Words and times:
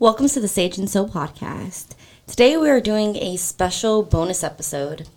Welcome 0.00 0.26
to 0.30 0.40
the 0.40 0.48
Sage 0.48 0.76
and 0.76 0.90
Soul 0.90 1.08
podcast. 1.08 1.90
Today 2.26 2.56
we 2.56 2.68
are 2.68 2.80
doing 2.80 3.14
a 3.14 3.36
special 3.36 4.02
bonus 4.02 4.42
episode. 4.42 5.08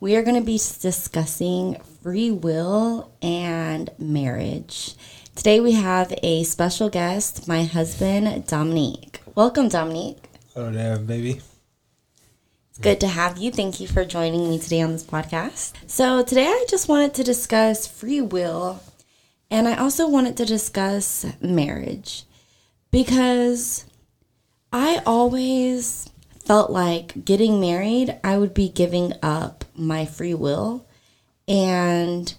We 0.00 0.16
are 0.16 0.24
going 0.24 0.34
to 0.34 0.44
be 0.44 0.58
discussing 0.58 1.76
free 2.02 2.32
will 2.32 3.12
and 3.22 3.90
marriage. 3.96 4.96
Today 5.36 5.60
we 5.60 5.72
have 5.72 6.12
a 6.24 6.42
special 6.42 6.88
guest, 6.88 7.46
my 7.46 7.62
husband, 7.62 8.44
Dominique. 8.48 9.20
Welcome, 9.36 9.68
Dominique. 9.68 10.24
Hello 10.52 10.72
there, 10.72 10.98
baby. 10.98 11.40
It's 12.70 12.78
good 12.80 12.98
to 13.00 13.06
have 13.06 13.38
you. 13.38 13.52
Thank 13.52 13.78
you 13.78 13.86
for 13.86 14.04
joining 14.04 14.50
me 14.50 14.58
today 14.58 14.82
on 14.82 14.90
this 14.90 15.04
podcast. 15.04 15.74
So, 15.86 16.24
today 16.24 16.46
I 16.46 16.66
just 16.68 16.88
wanted 16.88 17.14
to 17.14 17.22
discuss 17.22 17.86
free 17.86 18.20
will 18.20 18.82
and 19.48 19.68
I 19.68 19.76
also 19.76 20.08
wanted 20.08 20.36
to 20.38 20.44
discuss 20.44 21.24
marriage 21.40 22.24
because 22.90 23.84
I 24.72 25.02
always 25.06 26.10
felt 26.44 26.70
like 26.70 27.24
getting 27.24 27.60
married, 27.60 28.18
I 28.24 28.38
would 28.38 28.54
be 28.54 28.68
giving 28.68 29.12
up 29.22 29.64
my 29.74 30.04
free 30.04 30.34
will. 30.34 30.86
And 31.46 32.32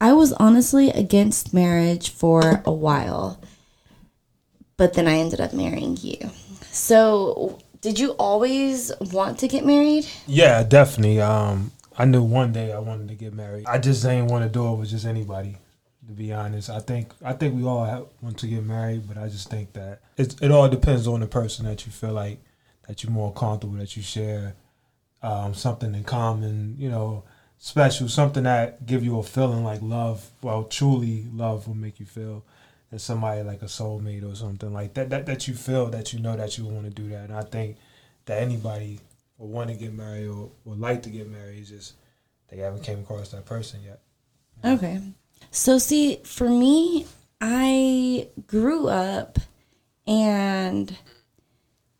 I 0.00 0.12
was 0.12 0.32
honestly 0.34 0.90
against 0.90 1.54
marriage 1.54 2.10
for 2.10 2.62
a 2.64 2.72
while. 2.72 3.40
But 4.76 4.94
then 4.94 5.06
I 5.06 5.14
ended 5.14 5.40
up 5.40 5.52
marrying 5.52 5.96
you. 6.00 6.30
So, 6.70 7.58
did 7.80 7.98
you 7.98 8.12
always 8.12 8.92
want 9.00 9.38
to 9.38 9.48
get 9.48 9.64
married? 9.64 10.06
Yeah, 10.26 10.62
definitely. 10.62 11.20
Um, 11.20 11.70
I 11.96 12.04
knew 12.06 12.22
one 12.22 12.52
day 12.52 12.72
I 12.72 12.78
wanted 12.80 13.08
to 13.08 13.14
get 13.14 13.32
married. 13.32 13.66
I 13.66 13.78
just 13.78 14.02
didn't 14.02 14.28
want 14.28 14.44
to 14.44 14.50
do 14.50 14.72
it 14.72 14.76
with 14.76 14.88
just 14.88 15.06
anybody. 15.06 15.56
To 16.06 16.12
be 16.12 16.32
honest, 16.32 16.68
I 16.68 16.80
think 16.80 17.12
I 17.24 17.32
think 17.32 17.54
we 17.54 17.64
all 17.64 17.84
have, 17.84 18.06
want 18.20 18.38
to 18.38 18.46
get 18.46 18.62
married, 18.62 19.08
but 19.08 19.16
I 19.16 19.28
just 19.28 19.48
think 19.48 19.72
that 19.72 20.00
it 20.16 20.36
it 20.42 20.50
all 20.50 20.68
depends 20.68 21.06
on 21.06 21.20
the 21.20 21.26
person 21.26 21.64
that 21.64 21.86
you 21.86 21.92
feel 21.92 22.12
like 22.12 22.40
that 22.86 23.02
you're 23.02 23.12
more 23.12 23.32
comfortable 23.32 23.76
that 23.76 23.96
you 23.96 24.02
share 24.02 24.54
um, 25.22 25.54
something 25.54 25.94
in 25.94 26.04
common. 26.04 26.76
You 26.78 26.90
know, 26.90 27.24
special 27.58 28.08
something 28.08 28.42
that 28.42 28.84
give 28.84 29.02
you 29.02 29.18
a 29.18 29.22
feeling 29.22 29.64
like 29.64 29.80
love. 29.80 30.30
Well, 30.42 30.64
truly 30.64 31.26
love 31.32 31.66
will 31.66 31.74
make 31.74 31.98
you 31.98 32.06
feel 32.06 32.44
as 32.92 33.02
somebody 33.02 33.42
like 33.42 33.62
a 33.62 33.66
soulmate 33.66 34.30
or 34.30 34.36
something 34.36 34.72
like 34.72 34.94
that. 34.94 35.10
That 35.10 35.26
that 35.26 35.48
you 35.48 35.54
feel 35.54 35.86
that 35.86 36.12
you 36.12 36.20
know 36.20 36.36
that 36.36 36.58
you 36.58 36.66
want 36.66 36.84
to 36.84 36.90
do 36.90 37.08
that. 37.10 37.30
And 37.30 37.34
I 37.34 37.42
think 37.42 37.76
that 38.26 38.42
anybody 38.42 39.00
will 39.38 39.48
want 39.48 39.70
to 39.70 39.76
get 39.76 39.92
married 39.92 40.28
or 40.28 40.50
would 40.64 40.80
like 40.80 41.02
to 41.04 41.10
get 41.10 41.28
married. 41.30 41.60
It's 41.60 41.70
just 41.70 41.94
they 42.48 42.58
haven't 42.58 42.82
came 42.82 43.00
across 43.00 43.30
that 43.30 43.46
person 43.46 43.80
yet. 43.82 44.00
Okay. 44.64 45.00
So, 45.50 45.78
see, 45.78 46.16
for 46.24 46.48
me, 46.48 47.06
I 47.40 48.28
grew 48.46 48.88
up 48.88 49.38
and 50.06 50.96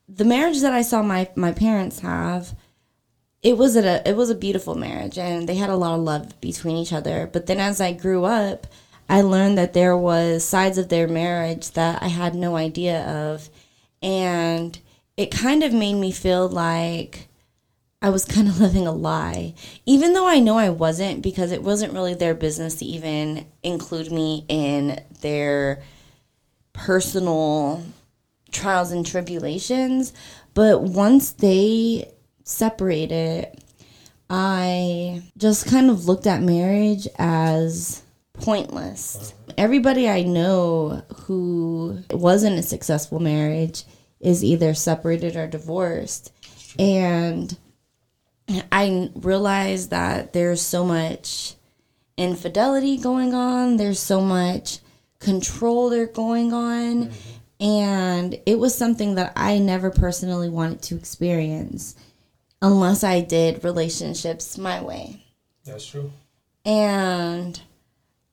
the 0.08 0.24
marriage 0.24 0.60
that 0.60 0.72
I 0.72 0.82
saw 0.82 1.02
my, 1.02 1.28
my 1.36 1.52
parents 1.52 2.00
have, 2.00 2.54
it 3.42 3.58
was 3.58 3.76
a 3.76 4.08
it 4.08 4.16
was 4.16 4.30
a 4.30 4.34
beautiful 4.34 4.74
marriage 4.74 5.18
and 5.18 5.46
they 5.46 5.56
had 5.56 5.68
a 5.68 5.76
lot 5.76 5.94
of 5.94 6.00
love 6.00 6.40
between 6.40 6.76
each 6.76 6.92
other. 6.94 7.28
But 7.30 7.46
then 7.46 7.60
as 7.60 7.80
I 7.80 7.92
grew 7.92 8.24
up, 8.24 8.66
I 9.08 9.20
learned 9.20 9.58
that 9.58 9.74
there 9.74 9.96
was 9.96 10.44
sides 10.44 10.78
of 10.78 10.88
their 10.88 11.06
marriage 11.06 11.72
that 11.72 12.02
I 12.02 12.08
had 12.08 12.34
no 12.34 12.56
idea 12.56 13.04
of 13.04 13.50
and 14.02 14.78
it 15.16 15.30
kind 15.30 15.62
of 15.62 15.72
made 15.72 15.94
me 15.94 16.10
feel 16.10 16.48
like 16.48 17.28
I 18.04 18.10
was 18.10 18.26
kind 18.26 18.48
of 18.48 18.60
living 18.60 18.86
a 18.86 18.92
lie, 18.92 19.54
even 19.86 20.12
though 20.12 20.28
I 20.28 20.38
know 20.38 20.58
I 20.58 20.68
wasn't 20.68 21.22
because 21.22 21.52
it 21.52 21.62
wasn't 21.62 21.94
really 21.94 22.12
their 22.12 22.34
business 22.34 22.74
to 22.76 22.84
even 22.84 23.46
include 23.62 24.12
me 24.12 24.44
in 24.46 25.00
their 25.22 25.82
personal 26.74 27.82
trials 28.52 28.92
and 28.92 29.06
tribulations. 29.06 30.12
But 30.52 30.82
once 30.82 31.32
they 31.32 32.12
separated, 32.44 33.46
I 34.28 35.22
just 35.38 35.66
kind 35.66 35.88
of 35.88 36.06
looked 36.06 36.26
at 36.26 36.42
marriage 36.42 37.08
as 37.18 38.02
pointless. 38.34 39.32
Everybody 39.56 40.10
I 40.10 40.24
know 40.24 41.02
who 41.22 42.02
was 42.10 42.44
in 42.44 42.52
a 42.52 42.62
successful 42.62 43.18
marriage 43.18 43.84
is 44.20 44.44
either 44.44 44.74
separated 44.74 45.36
or 45.36 45.46
divorced. 45.46 46.32
And 46.78 47.56
I 48.48 49.10
realized 49.14 49.90
that 49.90 50.32
there's 50.32 50.60
so 50.60 50.84
much 50.84 51.54
infidelity 52.16 52.96
going 52.98 53.34
on, 53.34 53.76
there's 53.76 54.00
so 54.00 54.20
much 54.20 54.78
control 55.18 55.90
there 55.90 56.06
going 56.06 56.52
on. 56.52 57.06
Mm-hmm. 57.06 57.64
And 57.64 58.40
it 58.46 58.58
was 58.58 58.74
something 58.74 59.14
that 59.14 59.32
I 59.36 59.58
never 59.58 59.90
personally 59.90 60.50
wanted 60.50 60.82
to 60.82 60.96
experience 60.96 61.94
unless 62.60 63.04
I 63.04 63.20
did 63.20 63.64
relationships 63.64 64.58
my 64.58 64.82
way. 64.82 65.24
That's 65.64 65.86
true. 65.86 66.12
And 66.64 67.60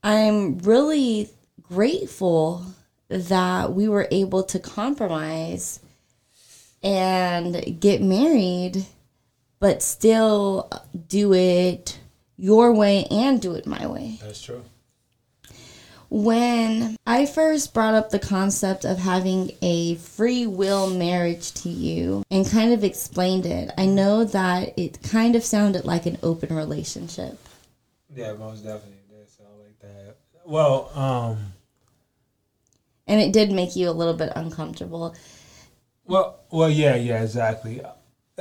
I'm 0.03 0.57
really 0.59 1.29
grateful 1.61 2.66
that 3.09 3.73
we 3.73 3.88
were 3.88 4.07
able 4.11 4.43
to 4.43 4.59
compromise 4.59 5.79
and 6.81 7.79
get 7.79 8.01
married 8.01 8.85
but 9.61 9.83
still 9.83 10.69
do 11.07 11.33
it 11.33 11.99
your 12.35 12.73
way 12.73 13.05
and 13.11 13.39
do 13.39 13.53
it 13.53 13.67
my 13.67 13.85
way. 13.85 14.17
That's 14.19 14.41
true. 14.41 14.63
When 16.09 16.97
I 17.05 17.25
first 17.25 17.73
brought 17.73 17.94
up 17.94 18.09
the 18.09 18.19
concept 18.19 18.83
of 18.83 18.97
having 18.97 19.51
a 19.61 19.95
free 19.95 20.45
will 20.45 20.89
marriage 20.89 21.53
to 21.61 21.69
you 21.69 22.23
and 22.29 22.45
kind 22.45 22.73
of 22.73 22.83
explained 22.83 23.45
it, 23.45 23.72
I 23.77 23.85
know 23.85 24.25
that 24.25 24.77
it 24.77 25.01
kind 25.03 25.38
of 25.38 25.44
sounded 25.44 25.85
like 25.85 26.07
an 26.07 26.17
open 26.22 26.53
relationship. 26.53 27.38
Yeah, 28.13 28.33
most 28.33 28.63
definitely 28.63 28.97
did 29.09 29.29
sound 29.29 29.59
like 29.63 29.79
that. 29.79 30.17
Well, 30.43 30.91
um 30.95 31.53
and 33.07 33.22
it 33.22 33.31
did 33.31 33.51
make 33.51 33.75
you 33.75 33.89
a 33.89 33.91
little 33.91 34.16
bit 34.16 34.33
uncomfortable. 34.35 35.16
Well, 36.05 36.39
well, 36.49 36.69
yeah, 36.69 36.95
yeah, 36.95 37.22
exactly. 37.22 37.81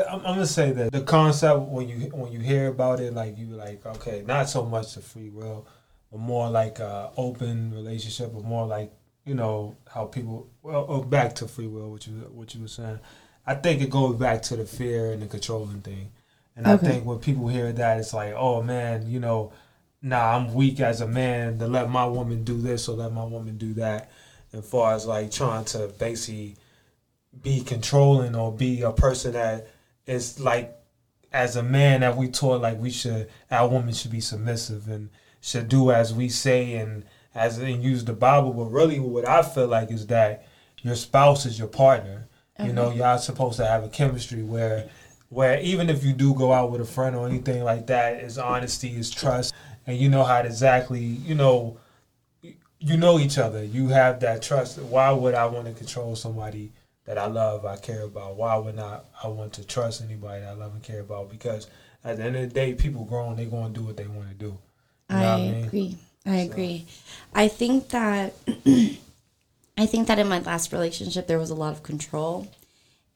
I'm, 0.08 0.20
I'm, 0.20 0.34
gonna 0.34 0.46
say 0.46 0.72
that 0.72 0.92
the 0.92 1.02
concept 1.02 1.60
when 1.62 1.88
you 1.88 1.96
when 2.12 2.32
you 2.32 2.40
hear 2.40 2.68
about 2.68 3.00
it, 3.00 3.14
like 3.14 3.38
you 3.38 3.46
like 3.46 3.84
okay, 3.84 4.22
not 4.26 4.48
so 4.48 4.64
much 4.64 4.94
the 4.94 5.00
free 5.00 5.30
will, 5.30 5.66
but 6.10 6.18
more 6.18 6.48
like 6.50 6.78
a 6.78 7.10
open 7.16 7.72
relationship, 7.72 8.34
or 8.34 8.42
more 8.42 8.66
like 8.66 8.92
you 9.24 9.34
know 9.34 9.76
how 9.92 10.04
people 10.04 10.48
well 10.62 10.86
oh, 10.88 11.02
back 11.02 11.34
to 11.36 11.48
free 11.48 11.66
will, 11.66 11.90
which 11.90 12.06
you 12.06 12.14
what 12.32 12.54
you 12.54 12.62
were 12.62 12.68
saying. 12.68 13.00
I 13.46 13.54
think 13.54 13.82
it 13.82 13.90
goes 13.90 14.16
back 14.16 14.42
to 14.42 14.56
the 14.56 14.64
fear 14.64 15.12
and 15.12 15.22
the 15.22 15.26
controlling 15.26 15.80
thing, 15.80 16.10
and 16.56 16.66
okay. 16.66 16.74
I 16.74 16.90
think 16.90 17.04
when 17.04 17.18
people 17.18 17.48
hear 17.48 17.72
that, 17.72 17.98
it's 17.98 18.14
like, 18.14 18.34
oh 18.36 18.62
man, 18.62 19.08
you 19.08 19.18
know, 19.18 19.52
nah, 20.02 20.36
I'm 20.36 20.54
weak 20.54 20.80
as 20.80 21.00
a 21.00 21.06
man 21.06 21.58
to 21.58 21.66
let 21.66 21.90
my 21.90 22.06
woman 22.06 22.44
do 22.44 22.60
this 22.60 22.88
or 22.88 22.96
let 22.96 23.12
my 23.12 23.24
woman 23.24 23.56
do 23.58 23.74
that. 23.74 24.10
As 24.52 24.68
far 24.68 24.94
as 24.94 25.06
like 25.06 25.30
trying 25.30 25.64
to 25.66 25.92
basically 25.98 26.56
be 27.42 27.60
controlling 27.60 28.34
or 28.34 28.52
be 28.52 28.82
a 28.82 28.90
person 28.90 29.32
that 29.32 29.68
it's 30.10 30.40
like 30.40 30.76
as 31.32 31.56
a 31.56 31.62
man 31.62 32.00
that 32.00 32.16
we 32.16 32.28
taught 32.28 32.60
like 32.60 32.78
we 32.78 32.90
should 32.90 33.28
our 33.50 33.68
woman 33.68 33.94
should 33.94 34.10
be 34.10 34.20
submissive 34.20 34.88
and 34.88 35.10
should 35.40 35.68
do 35.68 35.90
as 35.90 36.12
we 36.12 36.28
say 36.28 36.74
and 36.74 37.04
as 37.34 37.58
and 37.58 37.82
use 37.82 38.04
the 38.04 38.12
Bible. 38.12 38.52
But 38.52 38.66
really, 38.66 38.98
what 38.98 39.26
I 39.26 39.42
feel 39.42 39.68
like 39.68 39.90
is 39.90 40.06
that 40.08 40.46
your 40.82 40.96
spouse 40.96 41.46
is 41.46 41.58
your 41.58 41.68
partner. 41.68 42.26
Okay. 42.58 42.70
You 42.70 42.78
uh-huh. 42.78 42.90
know, 42.90 42.94
y'all 42.94 43.18
supposed 43.18 43.56
to 43.58 43.66
have 43.66 43.84
a 43.84 43.88
chemistry 43.88 44.42
where 44.42 44.88
where 45.28 45.60
even 45.60 45.88
if 45.88 46.04
you 46.04 46.12
do 46.12 46.34
go 46.34 46.52
out 46.52 46.70
with 46.70 46.80
a 46.80 46.84
friend 46.84 47.14
or 47.14 47.26
anything 47.26 47.62
like 47.62 47.86
that, 47.86 48.22
is 48.22 48.36
honesty, 48.36 48.96
is 48.96 49.10
trust, 49.10 49.54
and 49.86 49.96
you 49.96 50.08
know 50.08 50.24
how 50.24 50.42
to 50.42 50.48
exactly 50.48 51.00
you 51.00 51.34
know 51.34 51.78
you 52.42 52.96
know 52.96 53.18
each 53.18 53.38
other. 53.38 53.62
You 53.62 53.88
have 53.88 54.20
that 54.20 54.42
trust. 54.42 54.78
Why 54.78 55.12
would 55.12 55.34
I 55.34 55.46
want 55.46 55.66
to 55.66 55.72
control 55.72 56.16
somebody? 56.16 56.72
That 57.10 57.18
I 57.18 57.26
love, 57.26 57.66
I 57.66 57.76
care 57.76 58.04
about. 58.04 58.36
Why 58.36 58.56
would 58.56 58.76
not 58.76 59.04
I 59.20 59.26
want 59.26 59.54
to 59.54 59.66
trust 59.66 60.00
anybody 60.00 60.42
that 60.42 60.50
I 60.50 60.52
love 60.52 60.74
and 60.74 60.82
care 60.82 61.00
about? 61.00 61.28
Because 61.28 61.66
at 62.04 62.18
the 62.18 62.22
end 62.22 62.36
of 62.36 62.42
the 62.42 62.54
day, 62.54 62.72
people 62.72 63.04
growing, 63.04 63.34
they 63.34 63.46
going 63.46 63.74
to 63.74 63.80
do 63.80 63.84
what 63.84 63.96
they 63.96 64.06
want 64.06 64.28
to 64.28 64.34
do. 64.36 64.56
You 65.10 65.16
I, 65.16 65.24
I 65.24 65.38
agree. 65.66 65.98
I 66.24 66.46
so. 66.46 66.52
agree. 66.52 66.86
I 67.34 67.48
think 67.48 67.88
that 67.88 68.34
I 68.46 69.86
think 69.86 70.06
that 70.06 70.20
in 70.20 70.28
my 70.28 70.38
last 70.38 70.72
relationship 70.72 71.26
there 71.26 71.40
was 71.40 71.50
a 71.50 71.56
lot 71.56 71.72
of 71.72 71.82
control, 71.82 72.46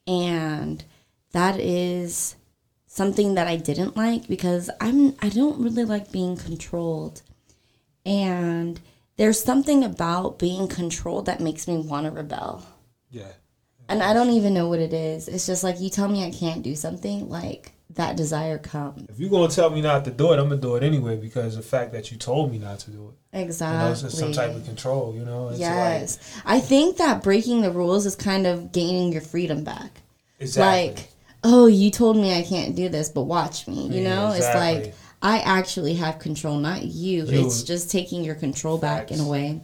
and 0.05 0.83
that 1.31 1.57
is 1.57 2.35
something 2.87 3.35
that 3.35 3.47
I 3.47 3.55
didn't 3.55 3.95
like 3.95 4.27
because 4.27 4.69
I'm 4.81 5.15
I 5.21 5.29
don't 5.29 5.63
really 5.63 5.85
like 5.85 6.11
being 6.11 6.35
controlled, 6.35 7.21
and 8.05 8.77
there's 9.15 9.41
something 9.41 9.85
about 9.85 10.37
being 10.37 10.67
controlled 10.67 11.27
that 11.27 11.39
makes 11.39 11.65
me 11.65 11.77
want 11.77 12.07
to 12.07 12.11
rebel. 12.11 12.67
Yeah 13.09 13.31
and 13.89 14.01
I 14.03 14.13
don't 14.13 14.29
even 14.31 14.53
know 14.53 14.67
what 14.69 14.79
it 14.79 14.93
is. 14.93 15.27
It's 15.27 15.45
just 15.45 15.63
like 15.63 15.79
you 15.79 15.89
tell 15.89 16.07
me 16.07 16.25
I 16.25 16.31
can't 16.31 16.63
do 16.63 16.75
something, 16.75 17.29
like 17.29 17.71
that 17.91 18.17
desire 18.17 18.57
comes. 18.57 19.09
If 19.09 19.19
you're 19.19 19.29
gonna 19.29 19.47
tell 19.51 19.69
me 19.69 19.81
not 19.81 20.03
to 20.05 20.11
do 20.11 20.33
it, 20.33 20.39
I'm 20.39 20.49
gonna 20.49 20.59
do 20.61 20.75
it 20.75 20.83
anyway 20.83 21.15
because 21.17 21.55
the 21.55 21.61
fact 21.61 21.93
that 21.93 22.11
you 22.11 22.17
told 22.17 22.51
me 22.51 22.57
not 22.57 22.79
to 22.79 22.91
do 22.91 23.09
it. 23.33 23.39
Exactly. 23.41 23.77
You 23.77 23.83
know, 23.85 23.91
it's 23.91 24.19
some 24.19 24.31
type 24.33 24.55
of 24.55 24.65
control. 24.65 25.13
You 25.15 25.23
know. 25.25 25.49
It's 25.49 25.59
yes, 25.59 26.19
like, 26.35 26.43
I 26.45 26.59
think 26.59 26.97
that 26.97 27.23
breaking 27.23 27.61
the 27.61 27.71
rules 27.71 28.05
is 28.05 28.15
kind 28.15 28.47
of 28.47 28.71
gaining 28.71 29.11
your 29.13 29.21
freedom 29.21 29.63
back. 29.63 30.01
Exactly. 30.39 30.93
Like, 30.95 31.09
oh, 31.43 31.67
you 31.67 31.91
told 31.91 32.17
me 32.17 32.37
I 32.37 32.43
can't 32.43 32.75
do 32.75 32.89
this, 32.89 33.07
but 33.09 33.23
watch 33.23 33.67
me. 33.67 33.87
You 33.87 34.01
Yeah, 34.01 34.09
know, 34.15 34.31
exactly. 34.31 34.77
it's 34.79 34.85
like 34.87 34.95
I 35.21 35.39
actually 35.39 35.93
have 35.95 36.19
control, 36.19 36.57
not 36.57 36.83
you. 36.83 37.25
You- 37.25 37.45
It's 37.45 37.63
just 37.63 37.89
taking 37.91 38.23
your 38.23 38.35
control 38.35 38.77
back 38.77 39.11
in 39.11 39.19
a 39.21 39.27
way. 39.27 39.61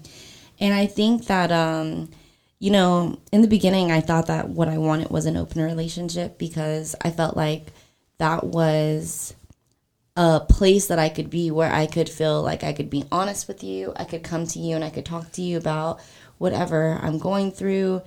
And 0.59 0.73
I 0.73 0.85
think 0.85 1.25
that 1.25 1.51
um 1.51 2.09
you 2.61 2.69
know, 2.69 3.17
in 3.31 3.41
the 3.41 3.47
beginning 3.47 3.91
I 3.91 4.01
thought 4.01 4.27
that 4.27 4.47
what 4.49 4.69
I 4.69 4.77
wanted 4.77 5.09
was 5.09 5.25
an 5.25 5.35
open 5.35 5.61
relationship 5.63 6.37
because 6.37 6.95
I 7.01 7.09
felt 7.09 7.35
like 7.35 7.73
that 8.19 8.43
was 8.43 9.33
a 10.15 10.41
place 10.41 10.87
that 10.87 10.99
I 10.99 11.09
could 11.09 11.29
be 11.31 11.49
where 11.49 11.71
I 11.73 11.87
could 11.87 12.07
feel 12.07 12.43
like 12.43 12.63
I 12.63 12.73
could 12.73 12.89
be 12.91 13.03
honest 13.11 13.47
with 13.47 13.63
you. 13.63 13.93
I 13.95 14.03
could 14.03 14.23
come 14.23 14.45
to 14.47 14.59
you 14.59 14.75
and 14.75 14.83
I 14.83 14.91
could 14.91 15.05
talk 15.07 15.31
to 15.33 15.41
you 15.41 15.57
about 15.57 15.99
whatever 16.37 16.99
I'm 17.01 17.17
going 17.17 17.51
through. 17.51 18.03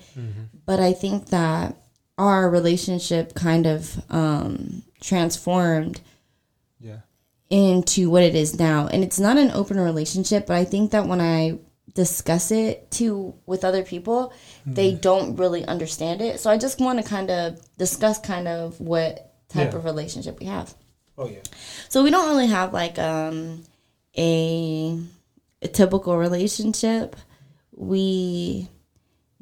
But 0.66 0.78
I 0.78 0.92
think 0.92 1.30
that 1.30 1.76
our 2.16 2.48
relationship 2.48 3.34
kind 3.34 3.66
of 3.66 4.04
um, 4.08 4.82
transformed 5.00 6.00
Yeah. 6.78 6.98
into 7.50 8.08
what 8.08 8.22
it 8.22 8.36
is 8.36 8.56
now. 8.56 8.86
And 8.86 9.02
it's 9.02 9.18
not 9.18 9.36
an 9.36 9.50
open 9.50 9.80
relationship, 9.80 10.46
but 10.46 10.56
I 10.56 10.64
think 10.64 10.92
that 10.92 11.08
when 11.08 11.20
I 11.20 11.58
discuss 11.94 12.50
it 12.50 12.90
to 12.92 13.34
with 13.46 13.64
other 13.64 13.82
people, 13.82 14.32
they 14.66 14.92
don't 14.92 15.36
really 15.36 15.64
understand 15.64 16.20
it. 16.20 16.40
So 16.40 16.50
I 16.50 16.58
just 16.58 16.80
want 16.80 17.00
to 17.02 17.08
kind 17.08 17.30
of 17.30 17.60
discuss 17.78 18.18
kind 18.18 18.48
of 18.48 18.80
what 18.80 19.32
type 19.48 19.72
Yeah. 19.72 19.78
of 19.78 19.84
relationship 19.84 20.40
we 20.40 20.46
have. 20.46 20.74
Oh 21.16 21.28
yeah. 21.28 21.38
So 21.88 22.02
we 22.02 22.10
don't 22.10 22.28
really 22.28 22.48
have 22.48 22.72
like 22.72 22.98
um 22.98 23.62
a, 24.18 24.98
a 25.62 25.68
typical 25.68 26.16
relationship. 26.16 27.14
We 27.72 28.68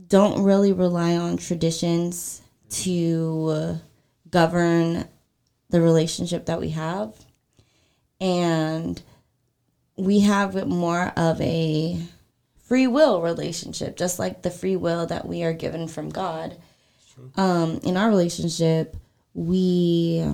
don't 0.06 0.42
really 0.44 0.72
rely 0.72 1.16
on 1.16 1.36
traditions 1.38 2.42
to 2.70 3.78
govern 4.28 5.08
the 5.70 5.80
relationship 5.80 6.46
that 6.46 6.60
we 6.60 6.70
have. 6.70 7.14
And 8.20 9.00
we 9.96 10.20
have 10.20 10.66
more 10.66 11.12
of 11.16 11.40
a 11.40 11.98
free 12.72 12.86
will 12.86 13.20
relationship, 13.20 13.98
just 13.98 14.18
like 14.18 14.40
the 14.40 14.50
free 14.50 14.76
will 14.76 15.04
that 15.04 15.28
we 15.28 15.42
are 15.42 15.52
given 15.52 15.86
from 15.86 16.08
God. 16.08 16.56
Um, 17.36 17.80
in 17.82 17.98
our 17.98 18.08
relationship, 18.08 18.96
we 19.34 20.26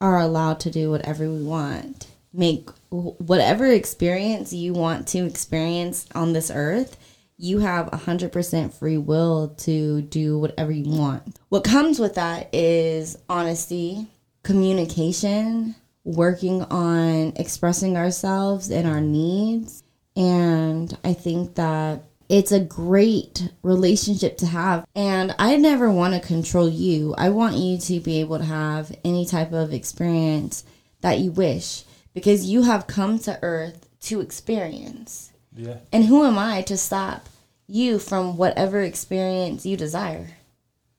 are 0.00 0.18
allowed 0.18 0.58
to 0.58 0.72
do 0.72 0.90
whatever 0.90 1.30
we 1.30 1.44
want. 1.44 2.08
Make 2.32 2.68
whatever 2.90 3.64
experience 3.66 4.52
you 4.52 4.72
want 4.72 5.06
to 5.08 5.18
experience 5.24 6.08
on 6.16 6.32
this 6.32 6.50
earth, 6.52 6.96
you 7.38 7.60
have 7.60 7.86
100% 7.92 8.74
free 8.74 8.98
will 8.98 9.50
to 9.58 10.02
do 10.02 10.40
whatever 10.40 10.72
you 10.72 10.90
want. 10.90 11.38
What 11.48 11.62
comes 11.62 12.00
with 12.00 12.16
that 12.16 12.52
is 12.52 13.16
honesty, 13.28 14.08
communication, 14.42 15.76
working 16.02 16.64
on 16.64 17.34
expressing 17.36 17.96
ourselves 17.96 18.68
and 18.68 18.88
our 18.88 19.00
needs. 19.00 19.84
And 20.16 20.96
I 21.04 21.14
think 21.14 21.54
that 21.54 22.04
it's 22.28 22.52
a 22.52 22.60
great 22.60 23.50
relationship 23.62 24.38
to 24.38 24.46
have. 24.46 24.86
And 24.94 25.34
I 25.38 25.56
never 25.56 25.90
want 25.90 26.14
to 26.14 26.26
control 26.26 26.68
you. 26.68 27.14
I 27.18 27.28
want 27.30 27.56
you 27.56 27.78
to 27.78 28.00
be 28.00 28.20
able 28.20 28.38
to 28.38 28.44
have 28.44 28.94
any 29.04 29.26
type 29.26 29.52
of 29.52 29.72
experience 29.72 30.64
that 31.00 31.18
you 31.18 31.30
wish 31.30 31.84
because 32.14 32.46
you 32.46 32.62
have 32.62 32.86
come 32.86 33.18
to 33.20 33.38
earth 33.42 33.88
to 34.02 34.20
experience. 34.20 35.32
Yeah. 35.54 35.78
And 35.92 36.06
who 36.06 36.24
am 36.24 36.38
I 36.38 36.62
to 36.62 36.76
stop 36.76 37.28
you 37.66 37.98
from 37.98 38.36
whatever 38.36 38.80
experience 38.80 39.66
you 39.66 39.76
desire? 39.76 40.28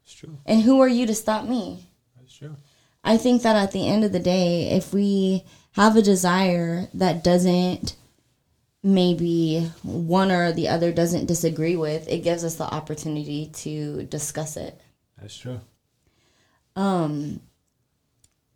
It's 0.04 0.14
true. 0.14 0.38
And 0.46 0.62
who 0.62 0.80
are 0.82 0.88
you 0.88 1.06
to 1.08 1.16
stop 1.16 1.46
me? 1.46 1.88
That's 2.18 2.36
true. 2.36 2.56
I 3.04 3.18
think 3.18 3.42
that 3.42 3.56
at 3.56 3.72
the 3.72 3.88
end 3.88 4.04
of 4.04 4.12
the 4.12 4.20
day, 4.20 4.70
if 4.70 4.94
we 4.94 5.44
have 5.72 5.96
a 5.96 6.02
desire 6.02 6.88
that 6.94 7.24
doesn't 7.24 7.96
maybe 8.84 9.72
one 9.82 10.32
or 10.32 10.52
the 10.52 10.68
other 10.68 10.92
doesn't 10.92 11.26
disagree 11.26 11.76
with, 11.78 12.08
it 12.10 12.20
gives 12.20 12.44
us 12.44 12.56
the 12.56 12.66
opportunity 12.66 13.50
to 13.54 14.04
discuss 14.04 14.58
it. 14.58 14.80
That's 15.20 15.38
true. 15.38 15.62
Um 16.76 17.40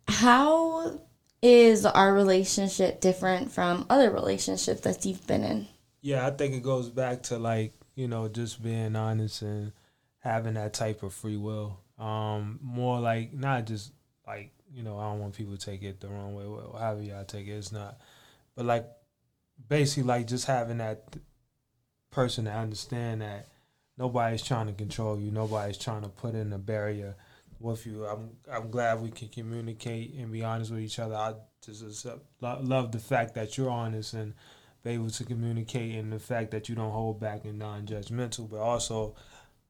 how 0.06 1.00
is 1.42 1.86
our 1.86 2.12
relationship 2.14 3.00
different 3.00 3.52
from 3.52 3.86
other 3.88 4.10
relationships 4.10 4.80
that 4.82 5.04
you've 5.04 5.26
been 5.26 5.44
in? 5.44 5.68
Yeah, 6.00 6.26
I 6.26 6.30
think 6.30 6.54
it 6.54 6.62
goes 6.62 6.88
back 6.88 7.22
to 7.24 7.38
like 7.38 7.72
you 7.94 8.08
know 8.08 8.28
just 8.28 8.62
being 8.62 8.96
honest 8.96 9.42
and 9.42 9.72
having 10.20 10.54
that 10.54 10.74
type 10.74 11.02
of 11.02 11.14
free 11.14 11.36
will. 11.36 11.80
Um, 11.98 12.60
more 12.62 13.00
like 13.00 13.32
not 13.32 13.66
just 13.66 13.92
like 14.26 14.52
you 14.72 14.82
know 14.82 14.98
I 14.98 15.10
don't 15.10 15.20
want 15.20 15.34
people 15.34 15.56
to 15.56 15.64
take 15.64 15.82
it 15.82 16.00
the 16.00 16.08
wrong 16.08 16.34
way. 16.34 16.46
Well, 16.46 16.76
however 16.78 17.02
y'all 17.02 17.24
take 17.24 17.46
it, 17.46 17.52
it's 17.52 17.72
not. 17.72 17.98
But 18.54 18.66
like 18.66 18.86
basically 19.68 20.04
like 20.04 20.26
just 20.26 20.46
having 20.46 20.78
that 20.78 21.16
person 22.10 22.44
to 22.46 22.52
understand 22.52 23.22
that 23.22 23.46
nobody's 23.96 24.42
trying 24.42 24.66
to 24.66 24.72
control 24.72 25.18
you. 25.18 25.30
Nobody's 25.30 25.78
trying 25.78 26.02
to 26.02 26.08
put 26.08 26.34
in 26.34 26.52
a 26.52 26.58
barrier 26.58 27.16
with 27.60 27.86
you. 27.86 28.06
I'm 28.06 28.30
I'm 28.50 28.70
glad 28.70 29.00
we 29.00 29.10
can 29.10 29.28
communicate 29.28 30.14
and 30.14 30.32
be 30.32 30.44
honest 30.44 30.70
with 30.70 30.80
each 30.80 30.98
other. 30.98 31.14
I 31.14 31.34
just, 31.64 31.82
just 31.82 32.06
love 32.40 32.92
the 32.92 32.98
fact 32.98 33.34
that 33.34 33.56
you're 33.56 33.70
honest 33.70 34.14
and 34.14 34.34
able 34.88 35.10
to 35.10 35.24
communicate 35.24 35.94
and 35.94 36.12
the 36.12 36.18
fact 36.18 36.50
that 36.50 36.68
you 36.68 36.74
don't 36.74 36.90
hold 36.90 37.20
back 37.20 37.44
and 37.44 37.58
non-judgmental 37.58 38.48
but 38.48 38.58
also 38.58 39.14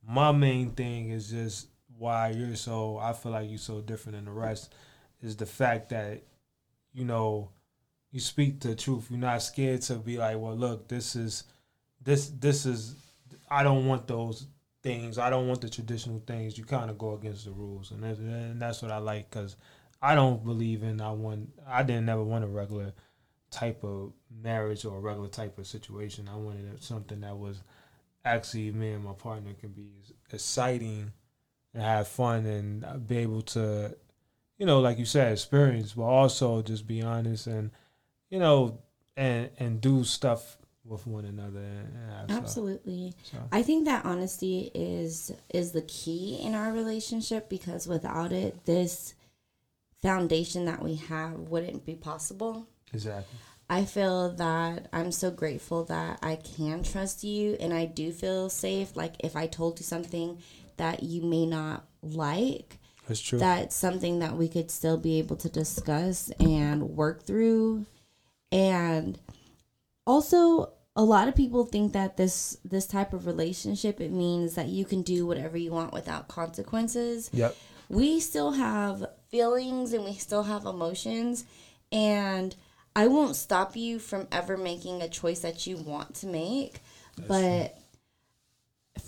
my 0.06 0.32
main 0.32 0.70
thing 0.70 1.10
is 1.10 1.30
just 1.30 1.68
why 1.98 2.30
you're 2.30 2.54
so 2.54 2.98
i 2.98 3.12
feel 3.12 3.32
like 3.32 3.48
you're 3.48 3.58
so 3.58 3.80
different 3.80 4.16
than 4.16 4.26
the 4.26 4.30
rest 4.30 4.72
is 5.20 5.36
the 5.36 5.46
fact 5.46 5.88
that 5.88 6.22
you 6.92 7.04
know 7.04 7.50
you 8.10 8.20
speak 8.20 8.60
the 8.60 8.74
truth 8.74 9.08
you're 9.10 9.18
not 9.18 9.42
scared 9.42 9.82
to 9.82 9.94
be 9.96 10.16
like 10.16 10.38
well 10.38 10.56
look 10.56 10.88
this 10.88 11.16
is 11.16 11.44
this 12.02 12.30
this 12.30 12.66
is 12.66 12.94
i 13.50 13.62
don't 13.62 13.86
want 13.86 14.06
those 14.06 14.46
things 14.82 15.18
i 15.18 15.28
don't 15.28 15.48
want 15.48 15.60
the 15.60 15.68
traditional 15.68 16.22
things 16.26 16.56
you 16.56 16.64
kind 16.64 16.90
of 16.90 16.98
go 16.98 17.14
against 17.14 17.44
the 17.44 17.50
rules 17.50 17.90
and 17.90 18.02
that's, 18.02 18.18
and 18.18 18.60
that's 18.60 18.82
what 18.82 18.90
i 18.90 18.98
like 18.98 19.28
because 19.28 19.56
i 20.00 20.14
don't 20.14 20.44
believe 20.44 20.82
in 20.82 21.00
i 21.00 21.10
want 21.10 21.48
i 21.66 21.82
didn't 21.82 22.06
never 22.06 22.22
want 22.22 22.44
a 22.44 22.48
regular 22.48 22.92
type 23.50 23.82
of 23.84 24.12
marriage 24.42 24.84
or 24.84 24.98
a 24.98 25.00
regular 25.00 25.28
type 25.28 25.58
of 25.58 25.66
situation. 25.66 26.28
I 26.28 26.36
wanted 26.36 26.82
something 26.82 27.20
that 27.20 27.36
was 27.36 27.62
actually 28.24 28.70
me 28.72 28.92
and 28.92 29.04
my 29.04 29.12
partner 29.12 29.52
can 29.58 29.70
be 29.70 29.90
exciting 30.32 31.12
and 31.74 31.82
have 31.82 32.08
fun 32.08 32.46
and 32.46 33.06
be 33.06 33.18
able 33.18 33.42
to, 33.42 33.96
you 34.58 34.66
know, 34.66 34.80
like 34.80 34.98
you 34.98 35.04
said, 35.04 35.32
experience, 35.32 35.94
but 35.94 36.02
also 36.02 36.62
just 36.62 36.86
be 36.86 37.02
honest 37.02 37.46
and, 37.46 37.70
you 38.30 38.38
know, 38.38 38.78
and 39.16 39.50
and 39.58 39.80
do 39.80 40.04
stuff 40.04 40.58
with 40.84 41.06
one 41.06 41.24
another. 41.24 41.60
And, 41.60 42.30
and. 42.30 42.30
Absolutely. 42.30 43.14
So, 43.22 43.38
I 43.52 43.62
think 43.62 43.84
that 43.86 44.04
honesty 44.04 44.70
is 44.74 45.32
is 45.52 45.72
the 45.72 45.82
key 45.82 46.38
in 46.42 46.54
our 46.54 46.72
relationship 46.72 47.48
because 47.48 47.86
without 47.86 48.32
it 48.32 48.64
this 48.64 49.14
foundation 50.00 50.64
that 50.66 50.82
we 50.82 50.94
have 50.94 51.34
wouldn't 51.34 51.84
be 51.84 51.94
possible. 51.94 52.66
exactly. 52.92 53.38
I 53.70 53.84
feel 53.84 54.30
that 54.36 54.88
I'm 54.94 55.12
so 55.12 55.30
grateful 55.30 55.84
that 55.84 56.20
I 56.22 56.36
can 56.36 56.82
trust 56.82 57.22
you 57.22 57.54
and 57.60 57.74
I 57.74 57.84
do 57.84 58.12
feel 58.12 58.48
safe. 58.48 58.96
Like 58.96 59.16
if 59.20 59.36
I 59.36 59.46
told 59.46 59.78
you 59.78 59.84
something 59.84 60.38
that 60.78 61.02
you 61.02 61.20
may 61.22 61.44
not 61.44 61.84
like, 62.02 62.78
That's 63.06 63.20
true. 63.20 63.38
that's 63.38 63.76
something 63.76 64.20
that 64.20 64.36
we 64.38 64.48
could 64.48 64.70
still 64.70 64.96
be 64.96 65.18
able 65.18 65.36
to 65.36 65.50
discuss 65.50 66.30
and 66.40 66.90
work 66.96 67.24
through. 67.24 67.84
And 68.50 69.18
also 70.06 70.72
a 70.98 71.04
lot 71.04 71.28
of 71.28 71.36
people 71.36 71.64
think 71.64 71.92
that 71.92 72.16
this 72.16 72.58
this 72.64 72.86
type 72.86 73.12
of 73.12 73.26
relationship 73.26 74.00
it 74.00 74.10
means 74.10 74.56
that 74.56 74.66
you 74.66 74.84
can 74.84 75.02
do 75.02 75.24
whatever 75.26 75.56
you 75.56 75.70
want 75.70 75.92
without 75.92 76.26
consequences 76.26 77.30
yep. 77.32 77.56
we 77.88 78.18
still 78.18 78.50
have 78.52 79.06
feelings 79.28 79.92
and 79.92 80.04
we 80.04 80.14
still 80.14 80.42
have 80.42 80.66
emotions 80.66 81.44
and 81.92 82.56
i 82.96 83.06
won't 83.06 83.36
stop 83.36 83.76
you 83.76 83.98
from 84.00 84.26
ever 84.32 84.56
making 84.56 85.00
a 85.00 85.08
choice 85.08 85.40
that 85.40 85.66
you 85.66 85.76
want 85.76 86.14
to 86.16 86.26
make 86.26 86.80
but 87.28 87.78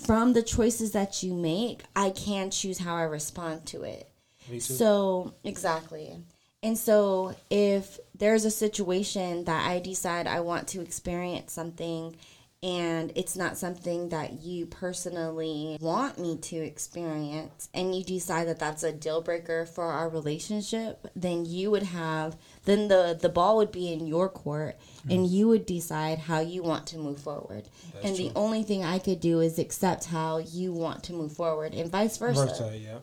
from 0.07 0.33
the 0.33 0.43
choices 0.43 0.93
that 0.93 1.23
you 1.25 1.35
make 1.35 1.83
i 1.97 2.11
can 2.11 2.51
choose 2.51 2.79
how 2.79 2.95
i 2.95 3.03
respond 3.03 3.67
to 3.67 3.83
it 3.83 4.09
Me 4.49 4.57
too. 4.57 4.61
so 4.61 5.35
exactly 5.43 6.15
and 6.63 6.79
so 6.79 7.35
if 7.51 7.99
there's 8.21 8.45
a 8.45 8.51
situation 8.51 9.45
that 9.45 9.69
i 9.69 9.81
decide 9.81 10.29
i 10.29 10.39
want 10.39 10.69
to 10.69 10.81
experience 10.81 11.53
something 11.53 12.15
and 12.63 13.11
it's 13.15 13.37
not 13.37 13.57
something 13.57 14.11
that 14.11 14.43
you 14.43 14.67
personally 14.67 15.79
want 15.81 16.19
me 16.19 16.37
to 16.37 16.57
experience 16.57 17.71
and 17.73 17.95
you 17.95 18.05
decide 18.05 18.47
that 18.47 18.59
that's 18.59 18.83
a 18.83 18.93
deal 18.93 19.23
breaker 19.23 19.65
for 19.65 19.85
our 19.85 20.11
relationship 20.11 21.07
then 21.17 21.47
you 21.47 21.71
would 21.71 21.83
have 21.83 22.37
then 22.67 22.89
the 22.89 23.19
the 23.21 23.31
ball 23.31 23.57
would 23.57 23.73
be 23.73 23.91
in 23.91 24.07
your 24.07 24.29
court 24.29 24.77
mm. 25.07 25.15
and 25.15 25.27
you 25.27 25.49
would 25.49 25.65
decide 25.65 26.19
how 26.19 26.39
you 26.41 26.63
want 26.63 26.87
to 26.87 26.99
move 26.99 27.19
forward 27.19 27.67
that's 27.95 28.05
and 28.05 28.17
true. 28.17 28.29
the 28.29 28.33
only 28.37 28.63
thing 28.63 28.85
i 28.85 28.99
could 28.99 29.21
do 29.21 29.41
is 29.41 29.59
accept 29.59 30.05
how 30.05 30.37
you 30.37 30.71
want 30.71 31.03
to 31.03 31.15
move 31.15 31.33
forward 31.33 31.73
and 31.73 31.91
vice 31.91 32.19
versa, 32.19 32.45
versa 32.45 32.77
yeah 32.77 32.99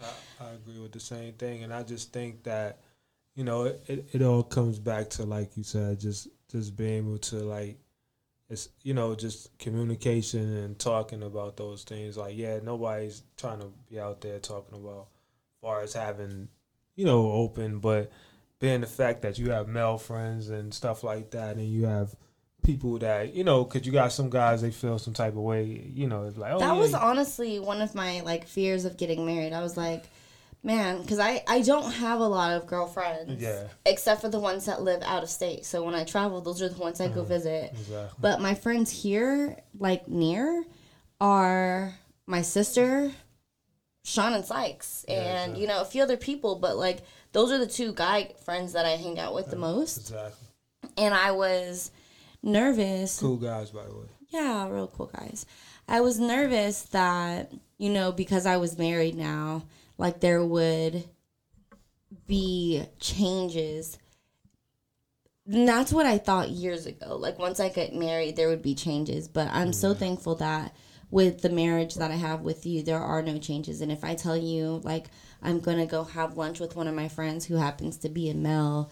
I, 0.00 0.44
I 0.44 0.50
agree 0.52 0.78
with 0.80 0.92
the 0.92 1.00
same 1.00 1.32
thing 1.32 1.64
and 1.64 1.74
i 1.74 1.82
just 1.82 2.12
think 2.12 2.44
that 2.44 2.78
you 3.34 3.44
know 3.44 3.64
it, 3.64 3.82
it, 3.86 4.08
it 4.12 4.22
all 4.22 4.42
comes 4.42 4.78
back 4.78 5.10
to 5.10 5.24
like 5.24 5.56
you 5.56 5.62
said 5.62 5.98
just 5.98 6.28
just 6.50 6.76
being 6.76 7.06
able 7.06 7.18
to 7.18 7.36
like 7.36 7.78
it's 8.52 8.68
you 8.82 8.92
know 8.92 9.14
just 9.14 9.58
communication 9.58 10.58
and 10.58 10.78
talking 10.78 11.22
about 11.22 11.56
those 11.56 11.84
things. 11.84 12.18
Like 12.18 12.36
yeah, 12.36 12.60
nobody's 12.62 13.22
trying 13.38 13.60
to 13.60 13.72
be 13.90 13.98
out 13.98 14.20
there 14.20 14.38
talking 14.38 14.78
about 14.78 15.08
far 15.62 15.80
as 15.80 15.94
having 15.94 16.48
you 16.94 17.06
know 17.06 17.32
open, 17.32 17.78
but 17.78 18.12
being 18.60 18.82
the 18.82 18.86
fact 18.86 19.22
that 19.22 19.38
you 19.38 19.50
have 19.50 19.68
male 19.68 19.96
friends 19.96 20.50
and 20.50 20.72
stuff 20.72 21.02
like 21.02 21.30
that, 21.30 21.56
and 21.56 21.66
you 21.66 21.86
have 21.86 22.14
people 22.62 22.98
that 22.98 23.34
you 23.34 23.42
know 23.42 23.64
because 23.64 23.86
you 23.86 23.90
got 23.90 24.12
some 24.12 24.28
guys 24.28 24.60
they 24.60 24.70
feel 24.70 24.98
some 24.98 25.14
type 25.14 25.32
of 25.32 25.40
way 25.40 25.90
you 25.92 26.06
know 26.06 26.26
it's 26.26 26.36
like 26.36 26.52
oh, 26.52 26.60
that 26.60 26.74
yeah. 26.74 26.80
was 26.80 26.94
honestly 26.94 27.58
one 27.58 27.80
of 27.80 27.92
my 27.92 28.20
like 28.20 28.46
fears 28.46 28.84
of 28.84 28.96
getting 28.96 29.26
married 29.26 29.52
i 29.52 29.60
was 29.60 29.76
like 29.76 30.04
man 30.62 31.02
because 31.02 31.18
I, 31.18 31.42
I 31.48 31.62
don't 31.62 31.90
have 31.92 32.20
a 32.20 32.26
lot 32.26 32.52
of 32.52 32.66
girlfriends 32.66 33.42
yeah. 33.42 33.64
except 33.84 34.20
for 34.20 34.28
the 34.28 34.38
ones 34.38 34.66
that 34.66 34.82
live 34.82 35.02
out 35.02 35.22
of 35.22 35.28
state. 35.28 35.64
So 35.64 35.82
when 35.82 35.94
i 35.94 36.04
travel 36.04 36.40
those 36.40 36.62
are 36.62 36.68
the 36.68 36.78
ones 36.78 37.00
i 37.00 37.08
go 37.08 37.20
mm-hmm. 37.20 37.28
visit. 37.28 37.70
Exactly. 37.72 38.18
but 38.20 38.40
my 38.40 38.54
friends 38.54 38.90
here 38.90 39.56
like 39.78 40.08
near 40.08 40.64
are 41.20 41.94
my 42.26 42.42
sister 42.42 43.10
sean 44.04 44.32
and 44.34 44.44
sykes. 44.44 45.04
Yeah, 45.08 45.14
and 45.14 45.28
exactly. 45.28 45.62
you 45.62 45.68
know 45.68 45.80
a 45.80 45.84
few 45.84 46.02
other 46.02 46.16
people 46.16 46.56
but 46.56 46.76
like 46.76 47.00
those 47.32 47.50
are 47.50 47.58
the 47.58 47.66
two 47.66 47.92
guy 47.92 48.32
friends 48.44 48.72
that 48.74 48.86
i 48.86 48.90
hang 48.90 49.18
out 49.18 49.34
with 49.34 49.46
yeah, 49.46 49.50
the 49.52 49.58
most. 49.58 49.98
exactly. 49.98 50.48
And 50.96 51.14
i 51.14 51.32
was 51.32 51.90
nervous 52.42 53.18
cool 53.18 53.36
guys 53.36 53.70
by 53.70 53.84
the 53.84 53.94
way. 53.94 54.06
Yeah 54.28 54.68
real 54.68 54.86
cool 54.86 55.06
guys. 55.06 55.44
I 55.88 56.00
was 56.00 56.20
nervous 56.20 56.82
that 56.82 57.52
you 57.78 57.90
know 57.90 58.12
because 58.12 58.46
i 58.46 58.56
was 58.56 58.78
married 58.78 59.16
now 59.16 59.64
like 59.98 60.20
there 60.20 60.44
would 60.44 61.04
be 62.26 62.84
changes. 63.00 63.98
And 65.46 65.66
that's 65.66 65.92
what 65.92 66.06
I 66.06 66.18
thought 66.18 66.50
years 66.50 66.86
ago. 66.86 67.16
Like 67.16 67.38
once 67.38 67.60
I 67.60 67.68
get 67.68 67.94
married, 67.94 68.36
there 68.36 68.48
would 68.48 68.62
be 68.62 68.74
changes. 68.74 69.28
But 69.28 69.48
I'm 69.52 69.72
so 69.72 69.94
thankful 69.94 70.36
that 70.36 70.74
with 71.10 71.42
the 71.42 71.50
marriage 71.50 71.96
that 71.96 72.10
I 72.10 72.16
have 72.16 72.40
with 72.40 72.64
you, 72.64 72.82
there 72.82 72.98
are 72.98 73.22
no 73.22 73.38
changes. 73.38 73.82
And 73.82 73.92
if 73.92 74.02
I 74.02 74.14
tell 74.14 74.36
you, 74.36 74.80
like, 74.82 75.08
I'm 75.42 75.60
going 75.60 75.76
to 75.76 75.86
go 75.86 76.04
have 76.04 76.38
lunch 76.38 76.58
with 76.58 76.74
one 76.74 76.88
of 76.88 76.94
my 76.94 77.08
friends 77.08 77.44
who 77.44 77.56
happens 77.56 77.98
to 77.98 78.08
be 78.08 78.30
a 78.30 78.34
male, 78.34 78.90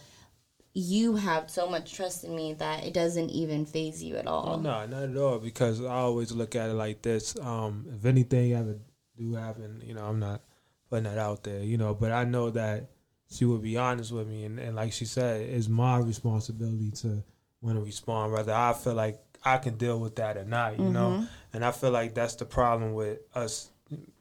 you 0.74 1.16
have 1.16 1.50
so 1.50 1.68
much 1.68 1.94
trust 1.94 2.24
in 2.24 2.36
me 2.36 2.52
that 2.54 2.84
it 2.84 2.92
doesn't 2.92 3.30
even 3.30 3.64
phase 3.64 4.02
you 4.02 4.16
at 4.16 4.26
all. 4.26 4.56
Oh, 4.56 4.60
no, 4.60 4.84
not 4.86 5.04
at 5.04 5.16
all. 5.16 5.38
Because 5.38 5.82
I 5.82 5.94
always 5.94 6.30
look 6.30 6.54
at 6.54 6.68
it 6.68 6.74
like 6.74 7.00
this. 7.00 7.36
Um, 7.40 7.86
if 7.96 8.04
anything 8.04 8.52
ever 8.52 8.78
do 9.16 9.34
happen, 9.34 9.82
you 9.82 9.94
know, 9.94 10.04
I'm 10.04 10.20
not 10.20 10.42
putting 10.90 11.04
that 11.04 11.18
out 11.18 11.44
there, 11.44 11.62
you 11.62 11.78
know. 11.78 11.94
But 11.94 12.12
I 12.12 12.24
know 12.24 12.50
that 12.50 12.90
she 13.30 13.44
would 13.44 13.62
be 13.62 13.78
honest 13.78 14.12
with 14.12 14.28
me, 14.28 14.44
and, 14.44 14.58
and 14.58 14.76
like 14.76 14.92
she 14.92 15.04
said, 15.06 15.40
it's 15.42 15.68
my 15.68 15.98
responsibility 15.98 16.90
to 17.02 17.22
want 17.62 17.78
to 17.78 17.82
respond, 17.82 18.32
whether 18.32 18.52
I 18.52 18.72
feel 18.72 18.94
like 18.94 19.20
I 19.44 19.58
can 19.58 19.76
deal 19.76 19.98
with 19.98 20.16
that 20.16 20.36
or 20.36 20.44
not, 20.44 20.76
you 20.76 20.84
mm-hmm. 20.84 20.92
know. 20.92 21.26
And 21.52 21.64
I 21.64 21.70
feel 21.70 21.90
like 21.90 22.14
that's 22.14 22.34
the 22.34 22.44
problem 22.44 22.94
with 22.94 23.20
us, 23.34 23.70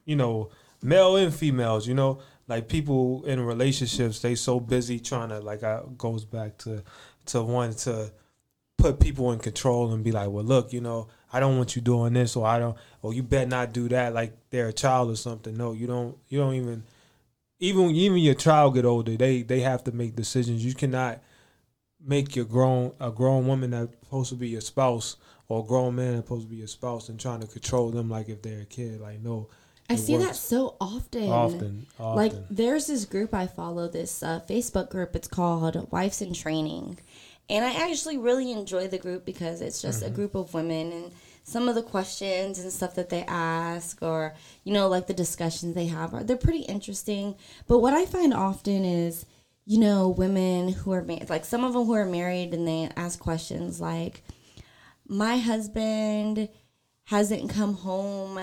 you 0.04 0.16
know, 0.16 0.50
male 0.82 1.16
and 1.16 1.34
females, 1.34 1.86
you 1.86 1.94
know. 1.94 2.20
Like 2.48 2.68
people 2.68 3.24
in 3.26 3.40
relationships, 3.40 4.20
they 4.20 4.34
so 4.34 4.58
busy 4.58 4.98
trying 4.98 5.28
to 5.28 5.38
like 5.38 5.62
I 5.62 5.82
goes 5.96 6.24
back 6.24 6.58
to 6.58 6.82
to 7.26 7.42
want 7.42 7.78
to 7.78 8.12
put 8.76 8.98
people 8.98 9.30
in 9.32 9.38
control 9.38 9.92
and 9.92 10.02
be 10.02 10.10
like, 10.10 10.30
well, 10.30 10.44
look, 10.44 10.72
you 10.72 10.80
know, 10.80 11.08
I 11.32 11.40
don't 11.40 11.56
want 11.56 11.76
you 11.76 11.82
doing 11.82 12.12
this, 12.12 12.36
or 12.36 12.46
I 12.46 12.58
don't, 12.58 12.76
or 13.02 13.14
you 13.14 13.22
better 13.22 13.48
not 13.48 13.72
do 13.72 13.88
that, 13.88 14.14
like 14.14 14.32
they're 14.50 14.68
a 14.68 14.72
child 14.72 15.10
or 15.10 15.16
something. 15.16 15.56
No, 15.56 15.72
you 15.72 15.86
don't. 15.86 16.16
You 16.28 16.38
don't 16.38 16.54
even. 16.54 16.82
Even 17.62 17.90
even 17.90 18.16
your 18.18 18.34
child 18.34 18.74
get 18.74 18.86
older, 18.86 19.16
they 19.16 19.42
they 19.42 19.60
have 19.60 19.84
to 19.84 19.92
make 19.92 20.16
decisions. 20.16 20.64
You 20.64 20.74
cannot 20.74 21.20
make 22.02 22.34
your 22.34 22.46
grown 22.46 22.92
a 22.98 23.10
grown 23.10 23.46
woman 23.46 23.70
that's 23.70 23.92
supposed 24.02 24.30
to 24.30 24.36
be 24.36 24.48
your 24.48 24.62
spouse 24.62 25.16
or 25.48 25.62
a 25.62 25.66
grown 25.66 25.96
man 25.96 26.14
that's 26.14 26.26
supposed 26.26 26.46
to 26.46 26.50
be 26.50 26.56
your 26.56 26.66
spouse 26.66 27.08
and 27.08 27.20
trying 27.20 27.40
to 27.40 27.46
control 27.46 27.90
them 27.90 28.08
like 28.08 28.28
if 28.28 28.40
they're 28.40 28.62
a 28.62 28.64
kid. 28.64 29.00
Like 29.00 29.20
no. 29.20 29.48
I 29.90 29.96
see 29.96 30.16
that 30.18 30.36
so 30.36 30.76
often. 30.80 31.28
Often, 31.28 31.86
often. 31.98 32.16
Like 32.16 32.32
there's 32.48 32.86
this 32.86 33.04
group 33.04 33.34
I 33.34 33.48
follow, 33.48 33.88
this 33.88 34.22
uh, 34.22 34.40
Facebook 34.48 34.88
group. 34.88 35.16
It's 35.16 35.26
called 35.26 35.90
Wives 35.90 36.22
in 36.22 36.32
Training, 36.32 37.00
and 37.50 37.64
I 37.64 37.90
actually 37.90 38.16
really 38.16 38.52
enjoy 38.52 38.88
the 38.88 38.98
group 38.98 39.26
because 39.26 39.60
it's 39.60 39.82
just 39.82 40.02
mm-hmm. 40.02 40.12
a 40.12 40.16
group 40.16 40.34
of 40.34 40.54
women 40.54 40.92
and 40.92 41.12
some 41.42 41.68
of 41.68 41.74
the 41.74 41.82
questions 41.82 42.60
and 42.60 42.72
stuff 42.72 42.94
that 42.94 43.10
they 43.10 43.24
ask 43.24 44.00
or 44.02 44.34
you 44.64 44.72
know 44.72 44.88
like 44.88 45.08
the 45.08 45.14
discussions 45.14 45.74
they 45.74 45.86
have 45.86 46.14
are 46.14 46.22
they're 46.22 46.36
pretty 46.36 46.62
interesting. 46.62 47.34
But 47.66 47.80
what 47.80 47.92
I 47.92 48.06
find 48.06 48.32
often 48.32 48.84
is 48.84 49.26
you 49.66 49.78
know 49.78 50.08
women 50.08 50.70
who 50.70 50.92
are 50.92 51.02
married 51.02 51.28
like 51.28 51.44
some 51.44 51.64
of 51.64 51.72
them 51.72 51.84
who 51.84 51.94
are 51.94 52.06
married 52.06 52.54
and 52.54 52.66
they 52.66 52.88
ask 52.96 53.18
questions 53.18 53.80
like 53.80 54.22
my 55.06 55.38
husband 55.38 56.48
hasn't 57.04 57.50
come 57.50 57.74
home 57.74 58.38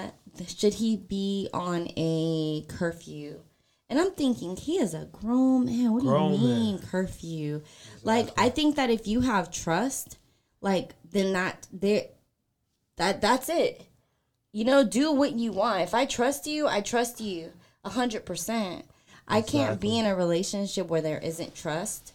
should 0.46 0.76
he 0.76 0.98
be 0.98 1.50
on 1.54 1.88
a 1.98 2.66
curfew 2.68 3.40
and 3.89 4.00
I'm 4.00 4.12
thinking 4.12 4.56
he 4.56 4.77
is 4.77 4.94
a 4.94 5.06
grown 5.06 5.65
man. 5.65 5.94
What 5.94 6.03
grown 6.03 6.32
do 6.32 6.38
you 6.38 6.48
mean 6.48 6.75
man. 6.75 6.86
curfew? 6.86 7.56
Exactly. 7.58 8.01
Like 8.03 8.29
I 8.38 8.50
think 8.50 8.75
that 8.75 8.89
if 8.89 9.08
you 9.08 9.22
have 9.22 9.51
trust, 9.51 10.17
like 10.62 10.96
then 11.10 11.34
that 11.34 11.67
there 11.72 12.06
that 12.98 13.22
that's 13.22 13.50
it. 13.50 13.86
You 14.51 14.65
know, 14.65 14.84
do 14.84 15.12
what 15.12 15.34
you 15.34 15.51
want. 15.51 15.82
If 15.82 15.94
I 15.94 16.06
trust 16.06 16.48
you, 16.48 16.67
I 16.67 16.82
trust 16.82 17.22
you 17.22 17.53
a 17.84 17.89
hundred 17.89 18.25
percent. 18.25 18.86
I 19.27 19.41
can't 19.41 19.79
be 19.79 19.98
in 19.98 20.06
a 20.06 20.15
relationship 20.15 20.88
where 20.88 21.01
there 21.01 21.20
isn't 21.20 21.53
trust. 21.53 22.13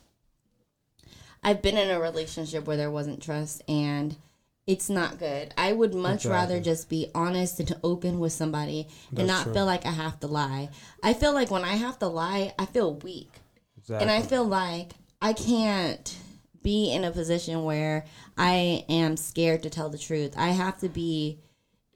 I've 1.42 1.60
been 1.60 1.76
in 1.76 1.90
a 1.90 2.00
relationship 2.00 2.66
where 2.66 2.76
there 2.76 2.90
wasn't 2.90 3.22
trust 3.22 3.62
and 3.68 4.16
it's 4.66 4.88
not 4.88 5.18
good. 5.18 5.52
I 5.56 5.72
would 5.72 5.94
much 5.94 6.24
exactly. 6.24 6.30
rather 6.30 6.60
just 6.60 6.88
be 6.88 7.08
honest 7.14 7.58
and 7.58 7.68
to 7.68 7.80
open 7.82 8.18
with 8.20 8.32
somebody 8.32 8.88
That's 9.10 9.20
and 9.20 9.28
not 9.28 9.44
true. 9.44 9.54
feel 9.54 9.66
like 9.66 9.84
I 9.84 9.90
have 9.90 10.20
to 10.20 10.26
lie. 10.28 10.68
I 11.02 11.14
feel 11.14 11.32
like 11.32 11.50
when 11.50 11.64
I 11.64 11.74
have 11.74 11.98
to 11.98 12.06
lie, 12.06 12.54
I 12.58 12.66
feel 12.66 12.94
weak. 12.96 13.32
Exactly. 13.76 14.02
And 14.02 14.10
I 14.10 14.22
feel 14.22 14.44
like 14.44 14.92
I 15.20 15.32
can't 15.32 16.16
be 16.62 16.92
in 16.92 17.02
a 17.02 17.10
position 17.10 17.64
where 17.64 18.06
I 18.38 18.84
am 18.88 19.16
scared 19.16 19.64
to 19.64 19.70
tell 19.70 19.88
the 19.88 19.98
truth. 19.98 20.34
I 20.36 20.48
have 20.48 20.78
to 20.78 20.88
be 20.88 21.40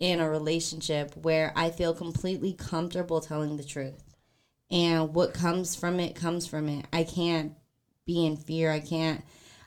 in 0.00 0.20
a 0.20 0.28
relationship 0.28 1.16
where 1.16 1.52
I 1.54 1.70
feel 1.70 1.94
completely 1.94 2.52
comfortable 2.52 3.20
telling 3.20 3.56
the 3.56 3.64
truth. 3.64 4.02
And 4.70 5.14
what 5.14 5.32
comes 5.32 5.76
from 5.76 6.00
it 6.00 6.16
comes 6.16 6.46
from 6.46 6.68
it. 6.68 6.86
I 6.92 7.04
can't 7.04 7.52
be 8.04 8.26
in 8.26 8.36
fear. 8.36 8.72
I 8.72 8.80
can't 8.80 9.22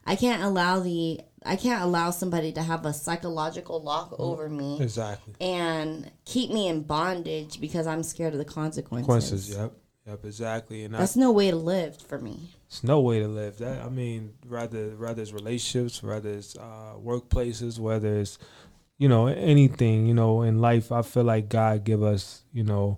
I 0.09 0.15
can't 0.15 0.41
allow 0.41 0.79
the 0.79 1.21
I 1.45 1.55
can't 1.55 1.83
allow 1.83 2.09
somebody 2.09 2.51
to 2.53 2.63
have 2.63 2.83
a 2.83 2.93
psychological 2.93 3.79
lock 3.81 4.09
mm-hmm. 4.11 4.23
over 4.23 4.49
me. 4.49 4.81
Exactly. 4.81 5.35
And 5.39 6.09
keep 6.25 6.51
me 6.51 6.67
in 6.67 6.81
bondage 6.81 7.61
because 7.61 7.85
I'm 7.85 8.01
scared 8.01 8.33
of 8.33 8.39
the 8.39 8.45
consequences. 8.45 9.07
Consequences, 9.07 9.55
yep. 9.55 9.73
Yep, 10.07 10.25
exactly. 10.25 10.83
And 10.83 10.95
that's 10.95 11.15
I, 11.15 11.19
no 11.19 11.31
way 11.31 11.51
to 11.51 11.57
live 11.57 11.95
for 12.01 12.17
me. 12.17 12.49
It's 12.65 12.83
no 12.83 13.01
way 13.01 13.19
to 13.19 13.27
live. 13.27 13.59
That 13.59 13.85
I 13.85 13.89
mean, 13.89 14.33
rather 14.47 14.95
rather 14.95 15.21
it's 15.21 15.31
relationships, 15.31 16.01
whether 16.01 16.31
it's 16.31 16.57
uh, 16.57 16.95
workplaces, 16.99 17.77
whether 17.77 18.15
it's 18.15 18.39
you 18.97 19.07
know 19.07 19.27
anything, 19.27 20.07
you 20.07 20.15
know, 20.15 20.41
in 20.41 20.59
life. 20.59 20.91
I 20.91 21.03
feel 21.03 21.23
like 21.23 21.49
God 21.49 21.83
give 21.83 22.01
us, 22.01 22.41
you 22.51 22.63
know, 22.63 22.97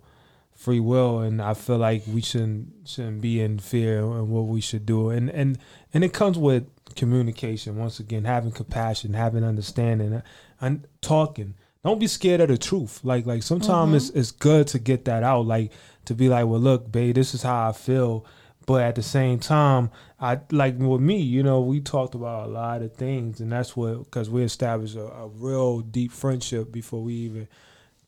free 0.54 0.80
will, 0.80 1.20
and 1.20 1.42
I 1.42 1.56
feel 1.56 1.78
like 1.78 2.04
we 2.08 2.22
shouldn't 2.22 2.88
shouldn't 2.88 3.20
be 3.20 3.42
in 3.42 3.60
fear 3.60 4.00
and 4.00 4.30
what 4.30 4.44
we 4.44 4.62
should 4.62 4.86
do, 4.86 5.10
and 5.10 5.30
and 5.30 5.58
and 5.94 6.06
it 6.06 6.14
comes 6.14 6.38
with 6.38 6.70
communication. 6.96 7.78
Once 7.78 8.00
again, 8.00 8.26
having 8.26 8.52
compassion, 8.52 9.14
having 9.14 9.44
understanding, 9.44 10.22
and 10.60 10.88
talking. 11.02 11.56
Don't 11.84 12.00
be 12.00 12.08
scared 12.08 12.42
of 12.42 12.50
the 12.50 12.58
truth. 12.58 13.00
Like 13.04 13.26
like 13.26 13.44
sometimes 13.44 13.88
mm-hmm. 13.88 13.96
it's 13.96 14.10
it's 14.10 14.32
good 14.32 14.68
to 14.68 14.80
get 14.80 15.06
that 15.06 15.24
out. 15.24 15.46
Like 15.46 15.72
to 16.06 16.14
be 16.14 16.30
like, 16.30 16.46
well, 16.46 16.60
look, 16.60 16.92
babe, 16.92 17.16
this 17.16 17.34
is 17.34 17.44
how 17.44 17.70
I 17.70 17.72
feel. 17.72 18.26
But 18.68 18.84
at 18.84 18.96
the 18.96 19.04
same 19.04 19.40
time, 19.40 19.90
I 20.20 20.40
like 20.52 20.78
with 20.78 21.02
me, 21.02 21.18
you 21.18 21.42
know, 21.42 21.62
we 21.62 21.82
talked 21.82 22.14
about 22.14 22.48
a 22.48 22.52
lot 22.52 22.84
of 22.84 22.94
things, 22.94 23.40
and 23.40 23.52
that's 23.52 23.76
what 23.76 24.04
because 24.04 24.30
we 24.30 24.44
established 24.44 24.96
a, 24.96 25.06
a 25.06 25.28
real 25.28 25.80
deep 25.80 26.12
friendship 26.12 26.72
before 26.72 27.02
we 27.02 27.14
even 27.14 27.48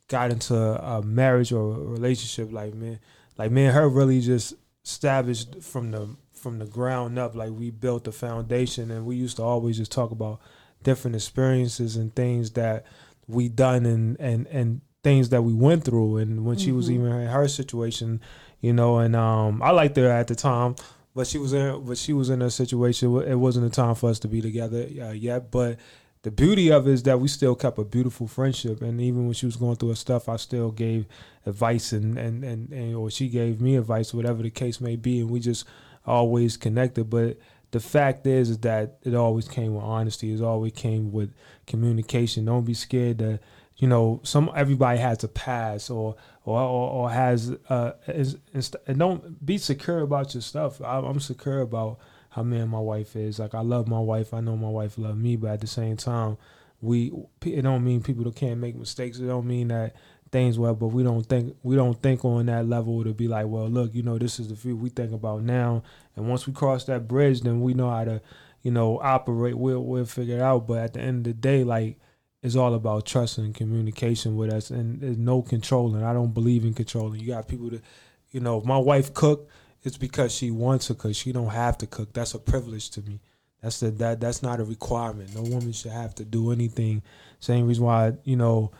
got 0.07 0.31
into 0.31 0.55
a 0.55 1.01
marriage 1.01 1.51
or 1.51 1.73
a 1.73 1.79
relationship. 1.79 2.53
Like 2.53 2.75
man, 2.75 2.99
like 3.37 3.51
me 3.51 3.65
and 3.65 3.73
her 3.73 3.89
really 3.89 4.21
just 4.21 4.53
established 4.85 5.61
from 5.61 5.91
the 5.91 6.15
from 6.43 6.59
the 6.59 6.65
ground 6.65 7.17
up. 7.17 7.35
Like 7.35 7.51
we 7.51 7.71
built 7.71 8.03
the 8.03 8.11
foundation, 8.11 8.91
and 8.91 9.05
we 9.05 9.15
used 9.15 9.37
to 9.37 9.43
always 9.43 9.77
just 9.77 9.91
talk 9.91 10.11
about 10.11 10.39
different 10.83 11.15
experiences 11.15 11.95
and 11.95 12.13
things 12.13 12.51
that 12.51 12.85
we 13.27 13.47
done 13.49 13.85
and 13.85 14.19
and 14.19 14.45
and 14.47 14.81
things 15.01 15.29
that 15.29 15.41
we 15.41 15.53
went 15.53 15.83
through 15.83 16.17
and 16.17 16.45
when 16.45 16.57
she 16.57 16.71
was 16.71 16.85
Mm-hmm. 16.89 17.05
even 17.07 17.21
in 17.21 17.27
her 17.27 17.47
situation 17.47 18.19
you 18.61 18.73
know 18.73 18.99
and 18.99 19.15
um 19.15 19.61
i 19.61 19.71
liked 19.71 19.95
her 19.97 20.09
at 20.09 20.27
the 20.27 20.35
time 20.35 20.75
but 21.15 21.25
she 21.27 21.37
was 21.37 21.53
in 21.53 21.85
but 21.85 21.97
she 21.97 22.11
was 22.13 22.29
in 22.29 22.41
a 22.41 22.49
situation 22.49 23.15
it 23.21 23.35
wasn't 23.35 23.65
a 23.65 23.69
time 23.69 23.95
for 23.95 24.09
us 24.09 24.19
to 24.19 24.27
be 24.27 24.41
together 24.41 24.85
uh, 25.01 25.11
yet 25.11 25.51
but 25.51 25.77
the 26.23 26.31
beauty 26.31 26.69
of 26.71 26.87
it 26.87 26.91
is 26.91 27.03
that 27.03 27.19
we 27.19 27.27
still 27.27 27.55
kept 27.55 27.77
a 27.77 27.83
beautiful 27.83 28.27
friendship 28.27 28.81
and 28.81 28.99
even 29.01 29.25
when 29.25 29.33
she 29.33 29.45
was 29.45 29.55
going 29.57 29.75
through 29.77 29.89
her 29.89 29.95
stuff 29.95 30.27
i 30.27 30.35
still 30.37 30.71
gave 30.71 31.05
advice 31.45 31.91
and 31.93 32.17
and 32.17 32.43
and, 32.43 32.71
and 32.71 32.95
or 32.95 33.09
she 33.09 33.27
gave 33.29 33.59
me 33.61 33.75
advice 33.77 34.13
whatever 34.13 34.41
the 34.43 34.49
case 34.49 34.79
may 34.81 34.95
be 34.97 35.19
and 35.21 35.29
we 35.29 35.39
just 35.39 35.65
always 36.05 36.57
connected 36.57 37.09
but 37.09 37.37
the 37.73 37.79
fact 37.79 38.27
is, 38.27 38.51
is 38.51 38.59
that 38.59 38.99
it 39.01 39.15
always 39.15 39.47
came 39.47 39.73
with 39.73 39.83
honesty. 39.83 40.31
It 40.31 40.41
always 40.41 40.73
came 40.73 41.11
with 41.11 41.33
communication. 41.65 42.45
Don't 42.45 42.65
be 42.65 42.75
scared 42.75 43.17
to 43.17 43.39
you 43.77 43.87
know 43.87 44.21
some 44.23 44.51
everybody 44.55 44.99
has 44.99 45.23
a 45.23 45.27
past 45.27 45.89
or 45.89 46.15
or 46.45 46.61
or, 46.61 46.89
or 46.91 47.09
has 47.09 47.51
uh 47.69 47.93
is, 48.07 48.37
is, 48.53 48.71
and 48.85 48.99
don't 48.99 49.43
be 49.43 49.57
secure 49.57 50.01
about 50.01 50.35
your 50.35 50.41
stuff. 50.41 50.79
I, 50.81 50.99
i'm 50.99 51.19
secure 51.19 51.61
about 51.61 51.97
how 52.29 52.43
me 52.43 52.59
and 52.59 52.69
my 52.69 52.79
wife 52.79 53.15
is. 53.15 53.39
Like 53.39 53.55
i 53.55 53.61
love 53.61 53.87
my 53.87 53.99
wife. 53.99 54.35
I 54.35 54.39
know 54.41 54.55
my 54.55 54.69
wife 54.69 54.99
love 54.99 55.17
me 55.17 55.35
but 55.35 55.49
at 55.49 55.61
the 55.61 55.67
same 55.67 55.97
time 55.97 56.37
we 56.79 57.11
it 57.43 57.63
don't 57.63 57.83
mean 57.83 58.03
people 58.03 58.23
that 58.25 58.35
can't 58.35 58.59
make 58.59 58.75
mistakes. 58.75 59.17
It 59.17 59.25
don't 59.25 59.47
mean 59.47 59.69
that 59.69 59.95
things 60.33 60.59
well 60.59 60.73
but 60.73 60.87
we 60.87 61.03
don't 61.03 61.23
think 61.27 61.55
we 61.63 61.75
don't 61.75 62.01
think 62.01 62.25
on 62.25 62.47
that 62.47 62.67
level 62.67 63.03
to 63.03 63.13
be 63.13 63.27
like 63.27 63.45
well 63.45 63.69
look 63.69 63.93
you 63.93 64.01
know 64.01 64.17
this 64.17 64.39
is 64.39 64.49
the 64.49 64.55
view 64.55 64.75
we 64.75 64.89
think 64.89 65.13
about 65.13 65.43
now. 65.43 65.83
And 66.15 66.27
once 66.27 66.45
we 66.47 66.53
cross 66.53 66.83
that 66.85 67.07
bridge 67.07 67.41
then 67.41 67.61
we 67.61 67.73
know 67.73 67.89
how 67.89 68.03
to 68.03 68.21
you 68.63 68.71
know 68.71 68.99
operate 68.99 69.57
we'll 69.57 69.83
we'll 69.83 70.05
figure 70.05 70.37
it 70.37 70.41
out. 70.41 70.67
But 70.67 70.79
at 70.79 70.93
the 70.93 71.01
end 71.01 71.19
of 71.19 71.23
the 71.23 71.33
day 71.33 71.63
like 71.63 71.99
it's 72.41 72.57
all 72.57 72.73
about 72.73 73.05
trust 73.05 73.37
and 73.37 73.55
communication 73.55 74.35
with 74.35 74.51
us. 74.51 74.69
And 74.69 74.99
there's 74.99 75.17
no 75.17 75.41
controlling. 75.41 76.03
I 76.03 76.11
don't 76.11 76.33
believe 76.33 76.65
in 76.65 76.73
controlling. 76.73 77.21
You 77.21 77.27
got 77.27 77.47
people 77.47 77.69
that 77.69 77.83
you 78.31 78.39
know 78.39 78.59
if 78.59 78.65
my 78.65 78.77
wife 78.77 79.13
cook 79.13 79.47
it's 79.83 79.97
because 79.97 80.33
she 80.33 80.49
wants 80.49 80.87
to 80.87 80.95
cook. 80.95 81.13
She 81.13 81.31
don't 81.31 81.49
have 81.49 81.77
to 81.79 81.87
cook. 81.87 82.13
That's 82.13 82.33
a 82.33 82.39
privilege 82.39 82.89
to 82.91 83.01
me. 83.01 83.19
That's 83.61 83.79
the 83.79 83.91
that 83.91 84.19
that's 84.19 84.41
not 84.41 84.59
a 84.59 84.63
requirement. 84.63 85.35
No 85.35 85.41
woman 85.41 85.71
should 85.71 85.91
have 85.91 86.15
to 86.15 86.25
do 86.25 86.51
anything. 86.51 87.01
Same 87.39 87.67
reason 87.67 87.85
why 87.85 88.13
you 88.23 88.35
know 88.35 88.71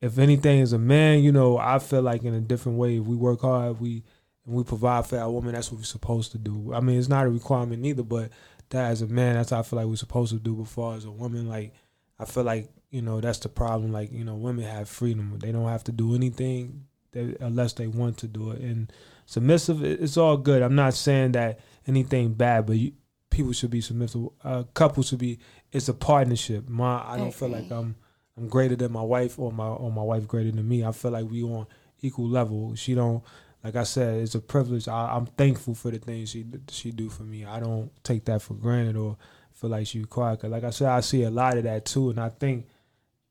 if 0.00 0.18
anything 0.18 0.60
as 0.60 0.72
a 0.72 0.78
man 0.78 1.22
you 1.22 1.32
know 1.32 1.58
i 1.58 1.78
feel 1.78 2.02
like 2.02 2.22
in 2.22 2.34
a 2.34 2.40
different 2.40 2.78
way. 2.78 2.98
If 2.98 3.04
we 3.04 3.16
work 3.16 3.40
hard 3.40 3.80
we 3.80 4.04
and 4.44 4.54
we 4.54 4.62
provide 4.62 5.06
for 5.06 5.18
our 5.18 5.30
woman 5.30 5.54
that's 5.54 5.72
what 5.72 5.78
we're 5.78 5.84
supposed 5.84 6.32
to 6.32 6.38
do. 6.38 6.72
I 6.74 6.80
mean 6.80 6.98
it's 6.98 7.08
not 7.08 7.26
a 7.26 7.30
requirement 7.30 7.82
neither 7.82 8.02
but 8.02 8.30
that 8.70 8.90
as 8.90 9.02
a 9.02 9.06
man 9.06 9.34
that's 9.34 9.50
how 9.50 9.60
i 9.60 9.62
feel 9.62 9.78
like 9.78 9.86
we're 9.86 9.96
supposed 9.96 10.32
to 10.32 10.38
do. 10.38 10.54
Before 10.54 10.94
as 10.94 11.04
a 11.04 11.10
woman 11.10 11.48
like 11.48 11.72
i 12.18 12.24
feel 12.24 12.44
like 12.44 12.70
you 12.90 13.02
know 13.02 13.20
that's 13.20 13.38
the 13.40 13.48
problem. 13.48 13.92
Like 13.92 14.12
you 14.12 14.24
know 14.24 14.34
women 14.36 14.64
have 14.64 14.88
freedom. 14.88 15.38
They 15.38 15.52
don't 15.52 15.68
have 15.68 15.84
to 15.84 15.92
do 15.92 16.14
anything 16.14 16.84
they, 17.12 17.36
unless 17.40 17.72
they 17.74 17.86
want 17.86 18.18
to 18.18 18.28
do 18.28 18.52
it. 18.52 18.60
And 18.60 18.92
submissive 19.26 19.82
it's 19.82 20.16
all 20.16 20.36
good. 20.36 20.62
I'm 20.62 20.74
not 20.74 20.94
saying 20.94 21.32
that 21.32 21.60
anything 21.86 22.34
bad 22.34 22.66
but 22.66 22.76
you, 22.76 22.92
people 23.30 23.52
should 23.52 23.70
be 23.70 23.80
submissive. 23.80 24.28
Uh, 24.42 24.64
couples 24.74 25.08
should 25.08 25.18
be 25.18 25.38
it's 25.72 25.88
a 25.88 25.94
partnership. 25.94 26.68
My 26.68 27.02
i 27.06 27.16
don't 27.16 27.34
feel 27.34 27.48
like 27.48 27.70
i'm 27.70 27.96
i'm 28.36 28.48
greater 28.48 28.76
than 28.76 28.92
my 28.92 29.02
wife 29.02 29.38
or 29.38 29.52
my 29.52 29.66
or 29.66 29.90
my 29.90 30.02
wife 30.02 30.26
greater 30.26 30.50
than 30.50 30.68
me 30.68 30.84
i 30.84 30.92
feel 30.92 31.10
like 31.10 31.28
we 31.30 31.42
on 31.42 31.66
equal 32.02 32.28
level 32.28 32.74
she 32.74 32.94
don't 32.94 33.22
like 33.66 33.74
I 33.74 33.82
said, 33.82 34.20
it's 34.20 34.36
a 34.36 34.40
privilege. 34.40 34.86
I, 34.86 35.16
I'm 35.16 35.26
thankful 35.26 35.74
for 35.74 35.90
the 35.90 35.98
things 35.98 36.30
she 36.30 36.44
she 36.68 36.92
do 36.92 37.08
for 37.08 37.24
me. 37.24 37.44
I 37.44 37.58
don't 37.58 37.90
take 38.04 38.24
that 38.26 38.40
for 38.40 38.54
granted 38.54 38.96
or 38.96 39.16
feel 39.54 39.70
like 39.70 39.88
she 39.88 39.98
required. 39.98 40.38
Cause 40.38 40.52
like 40.52 40.62
I 40.62 40.70
said, 40.70 40.88
I 40.88 41.00
see 41.00 41.24
a 41.24 41.30
lot 41.30 41.56
of 41.56 41.64
that 41.64 41.84
too, 41.84 42.10
and 42.10 42.20
I 42.20 42.28
think 42.28 42.68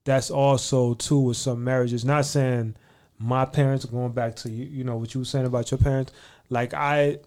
that's 0.03 0.29
also 0.29 0.93
too 0.95 1.19
with 1.19 1.37
some 1.37 1.63
marriages. 1.63 2.03
Not 2.03 2.25
saying 2.25 2.75
my 3.17 3.45
parents 3.45 3.85
going 3.85 4.11
back 4.11 4.35
to 4.37 4.49
you, 4.49 4.65
you 4.65 4.83
know 4.83 4.97
what 4.97 5.13
you 5.13 5.21
were 5.21 5.25
saying 5.25 5.45
about 5.45 5.71
your 5.71 5.77
parents. 5.77 6.11
Like 6.49 6.73
I, 6.73 7.19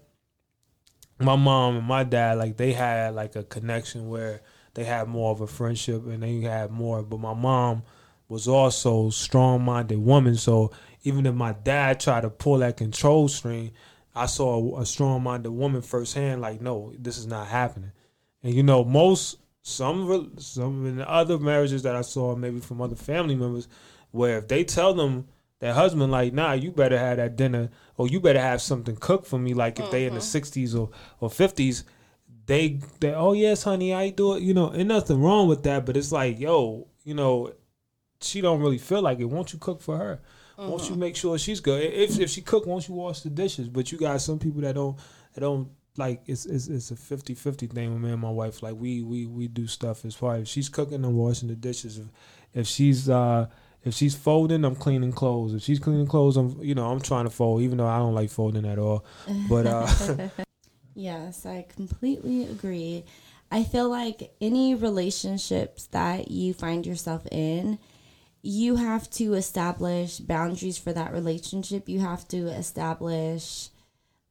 my 1.17 1.35
mom 1.35 1.77
and 1.77 1.87
my 1.87 2.03
dad, 2.03 2.37
like 2.37 2.57
they 2.57 2.73
had 2.73 3.15
like 3.15 3.35
a 3.35 3.43
connection 3.43 4.07
where 4.07 4.41
they 4.79 4.85
had 4.85 5.09
more 5.09 5.29
of 5.31 5.41
a 5.41 5.47
friendship 5.47 6.07
and 6.07 6.23
they 6.23 6.39
had 6.39 6.71
more. 6.71 7.03
But 7.03 7.19
my 7.19 7.33
mom 7.33 7.83
was 8.29 8.47
also 8.47 9.09
strong 9.09 9.61
minded 9.61 9.99
woman, 9.99 10.37
so 10.37 10.71
even 11.03 11.25
if 11.25 11.35
my 11.35 11.51
dad 11.51 11.99
tried 11.99 12.21
to 12.21 12.29
pull 12.29 12.59
that 12.59 12.77
control 12.77 13.27
string, 13.27 13.71
I 14.15 14.25
saw 14.25 14.77
a, 14.77 14.81
a 14.83 14.85
strong 14.85 15.21
minded 15.21 15.51
woman 15.51 15.81
firsthand. 15.81 16.39
Like, 16.39 16.61
no, 16.61 16.93
this 16.97 17.17
is 17.17 17.27
not 17.27 17.47
happening. 17.47 17.91
And 18.41 18.53
you 18.53 18.63
know, 18.63 18.85
most 18.85 19.39
some 19.63 20.31
some 20.37 20.85
in 20.85 20.95
the 20.95 21.09
other 21.09 21.37
marriages 21.37 21.83
that 21.83 21.97
I 21.97 22.01
saw, 22.01 22.33
maybe 22.37 22.61
from 22.61 22.79
other 22.81 22.95
family 22.95 23.35
members, 23.35 23.67
where 24.11 24.37
if 24.37 24.47
they 24.47 24.63
tell 24.63 24.93
them 24.93 25.27
their 25.59 25.73
husband, 25.73 26.09
like, 26.09 26.31
nah, 26.31 26.53
you 26.53 26.71
better 26.71 26.97
have 26.97 27.17
that 27.17 27.35
dinner, 27.35 27.69
or 27.97 28.07
you 28.07 28.21
better 28.21 28.39
have 28.39 28.61
something 28.61 28.95
cooked 28.95 29.27
for 29.27 29.39
me, 29.39 29.53
like 29.53 29.77
if 29.77 29.91
they 29.91 30.05
in 30.05 30.13
the 30.13 30.21
mm-hmm. 30.21 30.25
sixties 30.25 30.73
or 30.73 30.89
or 31.19 31.29
fifties, 31.29 31.83
they 32.49 32.79
they 32.99 33.13
oh 33.13 33.33
yes, 33.33 33.63
honey, 33.63 33.93
I 33.93 34.09
do 34.09 34.33
it. 34.33 34.41
You 34.41 34.55
know, 34.55 34.69
and 34.69 34.87
nothing 34.87 35.21
wrong 35.21 35.47
with 35.47 35.63
that, 35.63 35.85
but 35.85 35.95
it's 35.95 36.11
like, 36.11 36.39
yo, 36.39 36.87
you 37.03 37.13
know, 37.13 37.53
she 38.21 38.41
don't 38.41 38.59
really 38.59 38.79
feel 38.79 39.03
like 39.03 39.19
it. 39.19 39.25
Won't 39.25 39.53
you 39.53 39.59
cook 39.59 39.81
for 39.81 39.97
her? 39.97 40.19
Won't 40.57 40.89
you 40.89 40.95
make 40.95 41.15
sure 41.15 41.37
she's 41.37 41.61
good? 41.61 41.81
If 41.81 42.19
if 42.19 42.29
she 42.31 42.41
cook, 42.41 42.65
won't 42.65 42.87
you 42.89 42.95
wash 42.95 43.21
the 43.21 43.29
dishes? 43.29 43.69
But 43.69 43.91
you 43.91 43.99
got 43.99 44.19
some 44.19 44.39
people 44.39 44.61
that 44.61 44.75
don't 44.75 44.97
that 45.33 45.41
don't 45.41 45.69
like 45.95 46.23
it's 46.25 46.45
it's, 46.45 46.67
it's 46.67 46.91
a 46.91 46.95
50-50 46.95 47.71
thing 47.71 47.93
with 47.93 48.01
me 48.01 48.11
and 48.11 48.19
my 48.19 48.31
wife. 48.31 48.63
Like 48.63 48.75
we 48.75 49.03
we 49.03 49.27
we 49.27 49.47
do 49.47 49.67
stuff 49.67 50.03
as 50.03 50.15
far 50.15 50.37
if 50.37 50.47
she's 50.47 50.67
cooking, 50.69 51.05
I'm 51.05 51.15
washing 51.15 51.49
the 51.49 51.55
dishes. 51.55 51.99
If 51.99 52.07
if 52.53 52.67
she's 52.67 53.07
uh 53.09 53.45
if 53.83 53.93
she's 53.93 54.15
folding, 54.15 54.65
I'm 54.65 54.75
cleaning 54.75 55.13
clothes. 55.13 55.53
If 55.53 55.61
she's 55.61 55.79
cleaning 55.79 56.07
clothes, 56.07 56.35
I'm 56.35 56.61
you 56.61 56.73
know 56.73 56.89
I'm 56.91 56.99
trying 56.99 57.25
to 57.25 57.29
fold, 57.29 57.61
even 57.61 57.77
though 57.77 57.87
I 57.87 57.99
don't 57.99 58.15
like 58.15 58.31
folding 58.31 58.65
at 58.65 58.79
all. 58.79 59.05
But 59.47 59.67
uh, 59.67 59.87
Yes, 60.95 61.45
I 61.45 61.65
completely 61.67 62.43
agree. 62.43 63.05
I 63.51 63.63
feel 63.63 63.89
like 63.89 64.31
any 64.41 64.75
relationships 64.75 65.87
that 65.87 66.29
you 66.29 66.53
find 66.53 66.85
yourself 66.85 67.25
in, 67.31 67.79
you 68.41 68.77
have 68.77 69.09
to 69.11 69.33
establish 69.33 70.19
boundaries 70.19 70.77
for 70.77 70.93
that 70.93 71.13
relationship. 71.13 71.89
You 71.89 71.99
have 71.99 72.27
to 72.29 72.47
establish 72.47 73.69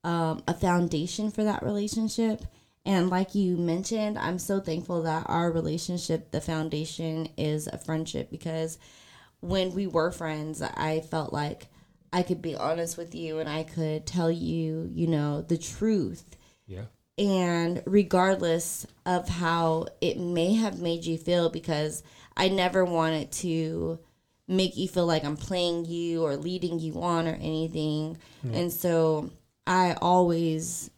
um, 0.05 0.43
a 0.49 0.55
foundation 0.55 1.31
for 1.31 1.45
that 1.45 1.63
relationship. 1.63 2.43
And 2.87 3.11
like 3.11 3.35
you 3.35 3.57
mentioned, 3.57 4.19
I'm 4.19 4.39
so 4.39 4.61
thankful 4.61 5.03
that 5.03 5.25
our 5.29 5.53
relationship, 5.53 6.31
the 6.33 6.41
foundation 6.41 7.29
is 7.37 7.67
a 7.69 7.79
friendship 7.79 8.31
because 8.31 8.79
when 9.41 9.75
we 9.75 9.87
were 9.87 10.11
friends, 10.13 10.63
I 10.63 11.01
felt 11.01 11.33
like 11.33 11.69
I 12.13 12.23
could 12.23 12.43
be 12.43 12.57
honest 12.57 12.97
with 12.97 13.15
you 13.15 13.39
and 13.39 13.49
I 13.49 13.65
could 13.65 14.07
tell 14.07 14.31
you, 14.31 14.91
you 14.93 15.07
know, 15.07 15.43
the 15.43 15.59
truth 15.59 16.37
yeah, 16.69 16.85
and 17.19 17.83
regardless 17.87 18.87
of 19.05 19.29
how 19.29 19.87
it 20.01 20.19
may 20.21 20.55
have 20.55 20.81
made 20.81 21.05
you 21.05 21.19
feel 21.19 21.49
because 21.51 22.03
i 22.37 22.49
never 22.49 22.85
wanted 22.85 23.33
to 23.33 23.99
make 24.47 24.77
you 24.77 24.87
feel 24.87 25.07
like 25.07 25.25
i'm 25.25 25.37
playing 25.37 25.85
you 25.85 26.23
or 26.23 26.37
leading 26.37 26.79
you 26.79 27.01
on 27.03 27.27
or 27.27 27.35
anything. 27.35 28.17
Mm. 28.47 28.55
And 28.55 28.73
so 28.73 29.31
i 29.67 29.97
always 30.01 30.91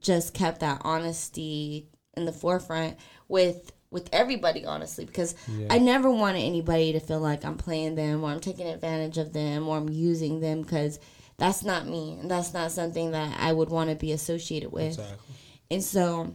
just 0.00 0.34
kept 0.34 0.60
that 0.60 0.82
honesty 0.84 1.88
in 2.16 2.24
the 2.26 2.32
forefront 2.32 2.96
with 3.28 3.72
with 3.90 4.08
everybody 4.12 4.64
honestly 4.66 5.04
because 5.04 5.34
Yeah. 5.48 5.68
i 5.70 5.78
never 5.78 6.10
wanted 6.10 6.40
anybody 6.40 6.92
to 6.92 7.00
feel 7.00 7.20
like 7.20 7.44
i'm 7.44 7.56
playing 7.56 7.94
them 7.94 8.22
or 8.24 8.30
i'm 8.30 8.40
taking 8.40 8.66
advantage 8.66 9.18
of 9.18 9.32
them 9.32 9.68
or 9.68 9.76
i'm 9.78 9.88
using 9.88 10.40
them 10.40 10.62
because 10.62 10.98
that's 11.42 11.64
not 11.64 11.88
me 11.88 12.16
and 12.20 12.30
that's 12.30 12.54
not 12.54 12.70
something 12.70 13.10
that 13.10 13.36
i 13.40 13.52
would 13.52 13.68
want 13.68 13.90
to 13.90 13.96
be 13.96 14.12
associated 14.12 14.70
with 14.70 14.96
exactly. 14.98 15.34
and 15.72 15.82
so 15.82 16.32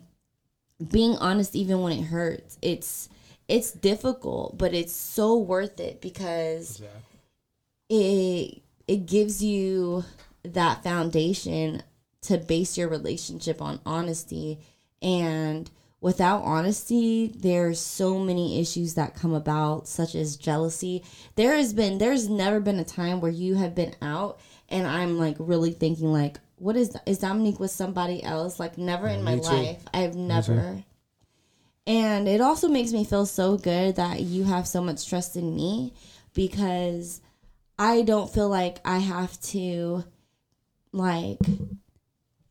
being 0.91 1.15
honest 1.15 1.55
even 1.55 1.81
when 1.81 1.97
it 1.97 2.03
hurts 2.03 2.57
it's 2.61 3.07
it's 3.47 3.71
difficult 3.71 4.57
but 4.57 4.73
it's 4.73 4.91
so 4.91 5.37
worth 5.37 5.79
it 5.79 6.01
because 6.01 6.81
exactly. 6.81 6.99
it 7.89 8.61
it 8.85 9.05
gives 9.05 9.41
you 9.41 10.03
that 10.43 10.83
foundation 10.83 11.81
to 12.21 12.37
base 12.37 12.77
your 12.77 12.89
relationship 12.89 13.61
on 13.61 13.79
honesty 13.85 14.59
and 15.01 15.71
without 16.01 16.41
honesty 16.41 17.31
there's 17.33 17.79
so 17.79 18.19
many 18.19 18.59
issues 18.59 18.95
that 18.95 19.15
come 19.15 19.33
about 19.33 19.87
such 19.87 20.15
as 20.15 20.35
jealousy 20.35 21.01
there 21.35 21.55
has 21.55 21.73
been 21.73 21.97
there's 21.97 22.27
never 22.27 22.59
been 22.59 22.77
a 22.77 22.83
time 22.83 23.21
where 23.21 23.31
you 23.31 23.55
have 23.55 23.73
been 23.73 23.95
out 24.01 24.37
and 24.69 24.87
i'm 24.87 25.17
like 25.17 25.35
really 25.39 25.71
thinking 25.71 26.11
like 26.11 26.39
what 26.57 26.75
is 26.75 26.95
is 27.05 27.19
dominique 27.19 27.59
with 27.59 27.71
somebody 27.71 28.23
else 28.23 28.59
like 28.59 28.77
never 28.77 29.07
in 29.07 29.23
my 29.23 29.35
Me 29.35 29.41
too. 29.41 29.47
life 29.47 29.83
i've 29.93 30.15
never 30.15 30.83
and 31.85 32.27
it 32.27 32.41
also 32.41 32.67
makes 32.67 32.91
me 32.91 33.05
feel 33.05 33.25
so 33.25 33.57
good 33.57 33.95
that 33.95 34.19
you 34.21 34.43
have 34.43 34.67
so 34.67 34.81
much 34.81 35.07
trust 35.07 35.37
in 35.37 35.55
me 35.55 35.93
because 36.33 37.21
I 37.79 38.01
don't 38.01 38.29
feel 38.29 38.49
like 38.49 38.79
I 38.83 38.97
have 38.97 39.39
to 39.53 40.03
like 40.91 41.39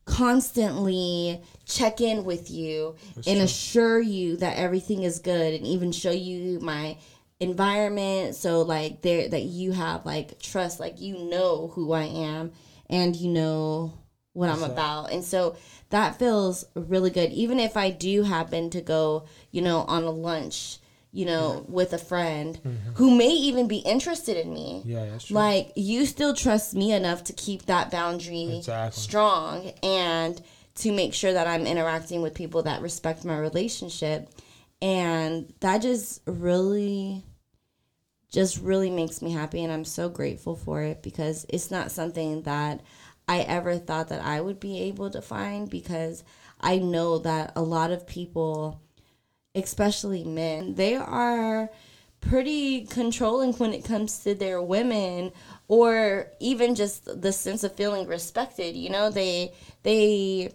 constantly 0.07 1.43
check 1.67 2.01
in 2.01 2.25
with 2.25 2.51
you 2.51 2.95
That's 3.15 3.27
and 3.29 3.37
true. 3.37 3.45
assure 3.45 4.01
you 4.01 4.37
that 4.39 4.57
everything 4.57 5.03
is 5.03 5.19
good 5.19 5.53
and 5.55 5.67
even 5.67 5.93
show 5.93 6.13
you 6.13 6.61
my 6.61 6.97
environment 7.41 8.35
so 8.35 8.63
like 8.63 9.03
there 9.03 9.29
that 9.29 9.43
you 9.43 9.73
have 9.73 10.07
like 10.07 10.39
trust 10.41 10.81
like 10.81 11.01
you 11.01 11.19
know 11.31 11.69
who 11.75 11.93
I 11.93 12.05
am 12.05 12.53
and 12.89 13.15
you 13.15 13.31
know 13.31 13.93
what 14.33 14.49
I'm 14.49 14.63
about 14.63 15.13
and 15.13 15.23
so 15.25 15.57
that 15.91 16.19
feels 16.19 16.65
really 16.75 17.11
good 17.11 17.33
even 17.33 17.61
if 17.61 17.77
I 17.77 17.91
do 17.91 18.23
happen 18.23 18.71
to 18.71 18.81
go 18.81 19.25
you 19.51 19.61
know 19.63 19.81
on 19.81 20.05
a 20.05 20.11
lunch 20.11 20.79
you 21.13 21.25
know 21.27 21.65
with 21.69 21.93
a 21.93 21.99
friend 21.99 22.59
who 22.95 23.15
may 23.17 23.29
even 23.31 23.69
be 23.69 23.79
interested 23.79 24.37
in 24.37 24.53
me 24.53 24.81
Mm-hmm. 24.81 24.91
Yeah, 24.91 25.05
that's 25.07 25.25
true. 25.27 25.35
like 25.37 25.73
you 25.77 26.07
still 26.07 26.35
trust 26.35 26.75
me 26.75 26.93
enough 26.93 27.25
to 27.25 27.33
keep 27.35 27.67
that 27.67 27.91
boundary 27.91 28.57
Exactly. 28.59 29.01
strong 29.01 29.73
and 29.83 30.41
to 30.77 30.93
make 30.93 31.15
sure 31.15 31.33
that 31.33 31.47
I'm 31.47 31.67
interacting 31.67 32.21
with 32.23 32.35
people 32.35 32.63
that 32.65 32.83
respect 32.83 33.25
my 33.25 33.39
relationship 33.39 34.29
and 34.83 35.53
that 35.61 35.83
just 35.83 36.23
really 36.27 37.25
just 38.31 38.61
really 38.61 38.91
makes 38.91 39.23
me 39.23 39.33
happy 39.33 39.63
and 39.63 39.73
I'm 39.73 39.85
so 39.85 40.09
grateful 40.09 40.57
for 40.57 40.83
it 40.83 41.03
because 41.03 41.47
it's 41.49 41.71
not 41.71 41.91
something 41.91 42.43
that 42.43 42.83
I 43.29 43.41
ever 43.41 43.79
thought 43.79 44.09
that 44.09 44.23
I 44.23 44.41
would 44.41 44.61
be 44.61 44.81
able 44.83 45.11
to 45.11 45.23
find 45.23 45.71
because 45.71 46.23
I 46.61 46.79
know 46.79 47.19
that 47.19 47.53
a 47.57 47.63
lot 47.63 47.91
of 47.91 48.07
people 48.07 48.83
especially 49.57 50.23
men, 50.23 50.75
they 50.75 50.95
are 50.95 51.71
pretty 52.21 52.85
controlling 52.87 53.53
when 53.55 53.73
it 53.73 53.85
comes 53.85 54.19
to 54.19 54.35
their 54.35 54.61
women 54.61 55.33
or 55.69 56.27
even 56.41 56.75
just 56.75 57.21
the 57.21 57.33
sense 57.33 57.65
of 57.65 57.75
feeling 57.75 58.07
respected. 58.07 58.77
You 58.77 58.91
know, 58.91 59.11
they 59.11 59.53
they 59.83 60.53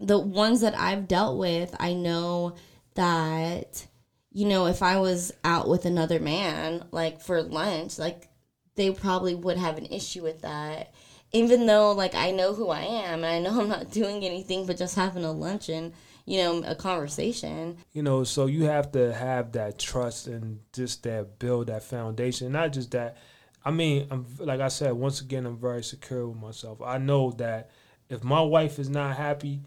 the 0.00 0.18
ones 0.18 0.60
that 0.60 0.78
I've 0.78 1.08
dealt 1.08 1.38
with, 1.38 1.74
I 1.80 1.92
know 1.92 2.56
that 2.98 3.86
you 4.30 4.46
know, 4.46 4.66
if 4.66 4.82
I 4.82 5.00
was 5.00 5.32
out 5.42 5.68
with 5.68 5.84
another 5.86 6.20
man 6.20 6.84
like 6.90 7.20
for 7.20 7.42
lunch, 7.42 7.98
like 7.98 8.28
they 8.74 8.90
probably 8.90 9.34
would 9.34 9.56
have 9.56 9.78
an 9.78 9.86
issue 9.86 10.22
with 10.22 10.42
that. 10.42 10.94
Even 11.32 11.66
though 11.66 11.92
like 11.92 12.14
I 12.14 12.30
know 12.30 12.54
who 12.54 12.68
I 12.68 12.82
am 12.82 13.24
and 13.24 13.26
I 13.26 13.40
know 13.40 13.60
I'm 13.62 13.68
not 13.68 13.90
doing 13.90 14.24
anything 14.24 14.66
but 14.66 14.76
just 14.76 14.94
having 14.96 15.24
a 15.24 15.32
luncheon, 15.32 15.92
you 16.26 16.38
know, 16.42 16.62
a 16.62 16.74
conversation. 16.74 17.78
you 17.92 18.02
know 18.02 18.22
so 18.22 18.46
you 18.46 18.64
have 18.64 18.92
to 18.92 19.12
have 19.14 19.52
that 19.52 19.78
trust 19.78 20.26
and 20.26 20.60
just 20.72 21.02
that 21.04 21.38
build 21.38 21.68
that 21.68 21.82
foundation 21.82 22.52
not 22.52 22.72
just 22.72 22.90
that 22.90 23.16
i 23.64 23.70
mean 23.70 24.06
I'm, 24.10 24.26
like 24.38 24.60
i 24.60 24.68
said 24.68 24.92
once 24.92 25.20
again 25.22 25.46
i'm 25.46 25.56
very 25.56 25.82
secure 25.82 26.28
with 26.28 26.36
myself 26.38 26.82
i 26.82 26.98
know 26.98 27.30
that 27.32 27.70
if 28.10 28.22
my 28.22 28.42
wife 28.42 28.78
is 28.78 28.90
not 28.90 29.16
happy 29.16 29.62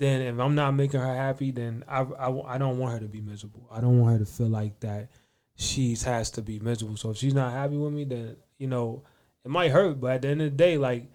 then 0.00 0.20
if 0.20 0.38
i'm 0.40 0.56
not 0.56 0.72
making 0.72 0.98
her 0.98 1.14
happy 1.14 1.52
then 1.52 1.84
i, 1.86 2.00
I, 2.00 2.54
I 2.54 2.58
don't 2.58 2.78
want 2.78 2.94
her 2.94 3.00
to 3.00 3.08
be 3.08 3.20
miserable 3.20 3.68
i 3.70 3.80
don't 3.80 4.00
want 4.00 4.18
her 4.18 4.24
to 4.24 4.30
feel 4.30 4.48
like 4.48 4.80
that 4.80 5.10
she 5.54 5.94
has 6.04 6.30
to 6.32 6.42
be 6.42 6.58
miserable 6.58 6.96
so 6.96 7.10
if 7.10 7.18
she's 7.18 7.34
not 7.34 7.52
happy 7.52 7.76
with 7.76 7.92
me 7.92 8.04
then 8.04 8.36
you 8.58 8.66
know 8.66 9.04
it 9.44 9.50
might 9.50 9.70
hurt 9.70 10.00
but 10.00 10.12
at 10.12 10.22
the 10.22 10.28
end 10.28 10.42
of 10.42 10.50
the 10.50 10.56
day 10.56 10.76
like 10.76 11.10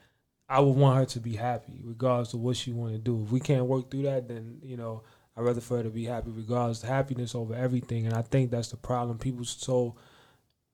I 0.48 0.60
would 0.60 0.76
want 0.76 1.00
her 1.00 1.06
to 1.06 1.20
be 1.20 1.36
happy, 1.36 1.82
regardless 1.84 2.34
of 2.34 2.42
what 2.42 2.56
she 2.56 2.72
want 2.72 2.94
to 2.94 3.00
do. 3.00 3.24
If 3.24 3.32
we 3.32 3.40
can't 3.40 3.66
work 3.66 3.90
through 3.90 4.04
that, 4.04 4.28
then 4.28 4.60
you 4.62 4.78
know 4.78 5.02
I'd 5.36 5.44
rather 5.44 5.62
for 5.62 5.78
her 5.78 5.84
to 5.84 5.90
be 5.90 6.06
happy, 6.06 6.30
regardless. 6.32 6.84
Of 6.84 6.90
happiness 6.90 7.34
over 7.34 7.56
everything, 7.56 8.06
and 8.06 8.14
I 8.14 8.22
think 8.22 8.52
that's 8.52 8.70
the 8.70 8.78
problem. 8.78 9.18
People 9.18 9.46
so 9.46 9.96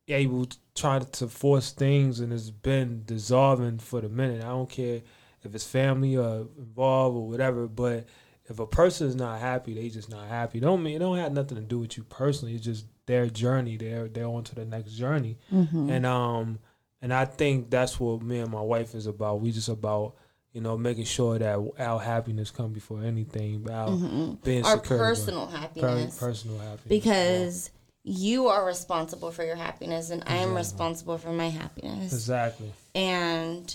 able 0.07 0.45
to 0.45 0.57
try 0.75 0.99
to 0.99 1.27
force 1.27 1.71
things, 1.71 2.19
and 2.19 2.33
it's 2.33 2.49
been 2.49 3.03
dissolving 3.05 3.79
for 3.79 4.01
the 4.01 4.09
minute. 4.09 4.43
I 4.43 4.49
don't 4.49 4.69
care 4.69 5.01
if 5.45 5.53
it's 5.55 5.65
family 5.65 6.15
or 6.17 6.47
involved 6.57 7.15
or 7.17 7.27
whatever, 7.27 7.67
but 7.67 8.05
if 8.49 8.59
a 8.59 8.65
person 8.67 9.07
is 9.07 9.15
not 9.15 9.39
happy, 9.39 9.73
they 9.73 9.89
just 9.89 10.09
not 10.09 10.27
happy. 10.27 10.59
Don't 10.59 10.83
mean 10.83 10.95
it 10.95 10.99
don't 10.99 11.17
have 11.17 11.31
nothing 11.31 11.57
to 11.57 11.63
do 11.63 11.79
with 11.79 11.97
you 11.97 12.03
personally. 12.03 12.55
It's 12.55 12.65
just 12.65 12.85
their 13.05 13.27
journey. 13.27 13.77
They're 13.77 14.07
they're 14.07 14.25
on 14.27 14.43
to 14.45 14.55
the 14.55 14.65
next 14.65 14.91
journey, 14.93 15.37
and 15.51 16.05
um 16.05 16.59
and 17.01 17.13
I 17.13 17.25
think 17.25 17.69
that's 17.69 17.99
what 17.99 18.21
me 18.21 18.39
and 18.39 18.51
my 18.51 18.61
wife 18.61 18.93
is 18.95 19.07
about. 19.07 19.41
We 19.41 19.51
just 19.51 19.69
about 19.69 20.15
you 20.53 20.59
know 20.61 20.77
making 20.77 21.05
sure 21.05 21.39
that 21.39 21.59
our 21.79 21.99
happiness 21.99 22.51
come 22.51 22.73
before 22.73 23.03
anything. 23.03 23.69
Our 23.69 23.95
being 24.43 24.65
Our 24.65 24.77
secure, 24.77 24.97
personal 24.99 25.47
per- 25.47 25.57
happiness. 25.57 26.19
personal 26.19 26.57
happiness. 26.59 26.83
because 26.87 27.71
you 28.03 28.47
are 28.47 28.65
responsible 28.65 29.31
for 29.31 29.43
your 29.45 29.55
happiness 29.55 30.09
and 30.09 30.23
I 30.25 30.37
am 30.37 30.55
responsible 30.55 31.17
for 31.19 31.31
my 31.31 31.49
happiness. 31.49 32.11
exactly, 32.11 32.71
And 32.95 33.73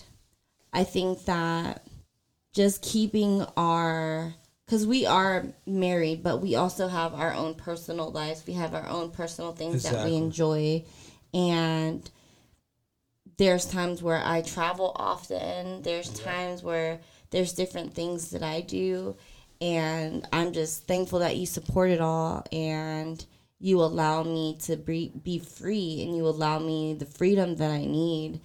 I 0.72 0.85
think 0.85 1.24
that 1.24 1.87
just 2.55 2.83
keeping 2.83 3.44
our 3.57 4.35
because 4.66 4.87
we 4.87 5.07
are 5.07 5.46
married, 5.64 6.24
but 6.24 6.42
we 6.42 6.57
also 6.57 6.88
have 6.88 7.14
our 7.14 7.33
own 7.33 7.55
personal 7.55 8.11
lives. 8.11 8.44
We 8.46 8.55
have 8.55 8.74
our 8.74 8.87
own 8.88 9.11
personal 9.11 9.52
things 9.52 9.85
that 9.85 10.05
we 10.05 10.16
enjoy. 10.16 10.85
And 11.33 12.09
there's 13.37 13.66
times 13.66 14.02
where 14.02 14.20
I 14.24 14.42
travel 14.42 14.92
often. 14.96 15.83
There's 15.83 16.09
times 16.09 16.64
where 16.64 16.98
there's 17.31 17.52
different 17.52 17.94
things 17.94 18.31
that 18.31 18.42
I 18.42 18.61
do. 18.61 19.16
And 19.61 20.26
I'm 20.33 20.52
just 20.52 20.87
thankful 20.88 21.20
that 21.20 21.37
you 21.37 21.46
support 21.46 21.90
it 21.90 22.00
all 22.00 22.44
and 22.50 23.24
you 23.61 23.81
allow 23.81 24.22
me 24.22 24.59
to 24.64 24.76
be, 24.76 25.12
be 25.22 25.38
free 25.38 26.02
and 26.02 26.16
you 26.16 26.26
allow 26.26 26.59
me 26.59 26.94
the 26.94 27.07
freedom 27.07 27.57
that 27.57 27.70
I 27.70 27.85
need. 27.85 28.40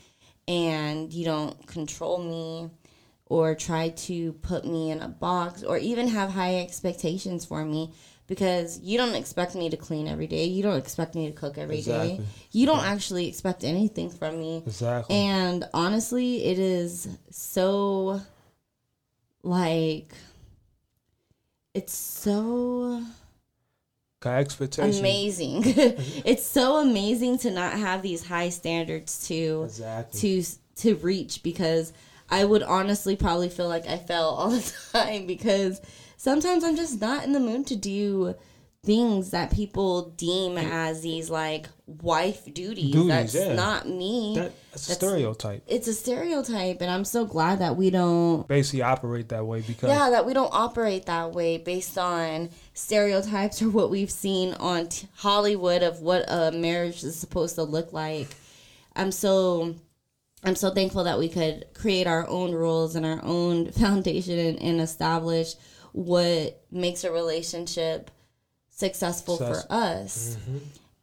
And 0.48 1.14
you 1.14 1.26
don't 1.26 1.66
control 1.68 2.18
me 2.18 2.70
or 3.26 3.56
try 3.56 3.90
to 3.90 4.34
put 4.34 4.66
me 4.66 4.92
in 4.92 5.02
a 5.02 5.08
box 5.08 5.64
or 5.64 5.78
even 5.78 6.08
have 6.10 6.30
high 6.32 6.60
expectations 6.60 7.46
for 7.46 7.64
me 7.64 7.94
because 8.28 8.80
you 8.80 8.98
don't 8.98 9.16
expect 9.16 9.56
me 9.56 9.70
to 9.70 9.78
clean 9.78 10.08
every 10.08 10.28
day. 10.28 10.46
You 10.46 10.64
don't 10.64 10.78
expect 10.78 11.16
me 11.16 11.28
to 11.28 11.34
cook 11.34 11.58
every 11.58 11.82
day. 11.82 12.16
Exactly. 12.16 12.26
You 12.52 12.66
don't 12.66 12.84
actually 12.84 13.28
expect 13.28 13.64
anything 13.64 14.10
from 14.10 14.40
me. 14.40 14.64
exactly. 14.66 15.16
And 15.16 15.68
honestly, 15.74 16.44
it 16.46 16.60
is 16.60 17.08
so 17.30 18.22
like 19.44 20.14
it's 21.74 21.94
so. 21.94 23.04
Amazing. 25.00 25.62
it's 25.66 26.46
so 26.46 26.78
amazing 26.78 27.40
to 27.40 27.52
not 27.52 27.74
have 27.74 28.02
these 28.02 28.26
high 28.26 28.50
standards 28.50 29.28
to 29.28 29.64
Exactly. 29.66 30.20
to 30.42 30.50
to 30.78 30.96
reach 30.96 31.44
because 31.44 31.92
I 32.30 32.46
would 32.46 32.64
honestly 32.64 33.16
probably 33.16 33.50
feel 33.50 33.68
like 33.68 33.86
I 33.88 33.98
fell 33.98 34.30
all 34.30 34.50
the 34.52 34.74
time 34.94 35.26
because 35.28 35.82
sometimes 36.18 36.64
I'm 36.64 36.76
just 36.78 37.02
not 37.02 37.26
in 37.26 37.34
the 37.34 37.40
mood 37.40 37.68
to 37.68 37.76
do 37.76 38.36
things 38.84 39.30
that 39.30 39.52
people 39.52 40.10
deem 40.12 40.58
as 40.58 41.02
these 41.02 41.30
like 41.30 41.68
wife 41.86 42.52
duties. 42.52 42.92
Duties, 42.94 43.08
That's 43.08 43.36
yeah. 43.36 43.54
not 43.54 43.88
me. 43.88 44.34
That, 44.36 44.54
that's 44.72 44.90
a 44.90 44.94
stereotype. 44.94 45.64
it's 45.68 45.88
a 45.88 45.94
stereotype 45.94 46.82
and 46.82 46.90
I'm 46.90 47.06
so 47.06 47.26
glad 47.26 47.60
that 47.60 47.76
we 47.76 47.92
don't 47.92 48.48
Basically, 48.48 48.82
operate 48.82 49.30
that 49.30 49.46
way 49.46 49.62
because 49.62 49.90
yeah, 49.90 50.10
that 50.10 50.26
we 50.26 50.34
don't 50.34 50.52
operate 50.52 51.06
that 51.06 51.32
way 51.34 51.58
based 51.58 51.98
on 51.98 52.50
stereotypes 52.74 53.62
or 53.62 53.70
what 53.70 53.92
we've 53.92 54.10
seen 54.10 54.54
on 54.56 54.88
t- 54.88 55.08
Hollywood 55.16 55.84
of 55.84 56.00
what 56.00 56.26
a 56.28 56.52
marriage 56.52 57.04
is 57.04 57.20
supposed 57.20 57.56
to 57.56 57.64
look 57.64 57.94
like. 57.94 58.30
I'm 58.96 59.12
so 59.12 59.76
I'm 60.44 60.56
so 60.56 60.72
thankful 60.72 61.04
that 61.04 61.20
we 61.20 61.30
could 61.30 61.66
create 61.76 62.08
our 62.08 62.28
own 62.28 62.52
rules 62.52 62.96
and 62.96 63.06
our 63.06 63.20
own 63.24 63.72
foundation 63.74 64.40
and, 64.40 64.60
and 64.60 64.82
establish 64.82 65.54
what 65.92 66.64
makes 66.72 67.04
a 67.04 67.12
relationship 67.12 68.10
successful 68.82 69.38
Success- 69.38 69.66
for 69.66 69.72
us. 69.72 70.38
Mm-hmm. 70.42 70.58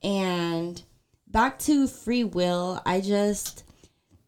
And 0.06 0.82
back 1.26 1.58
to 1.60 1.86
free 1.86 2.24
will, 2.24 2.82
I 2.84 3.00
just 3.00 3.64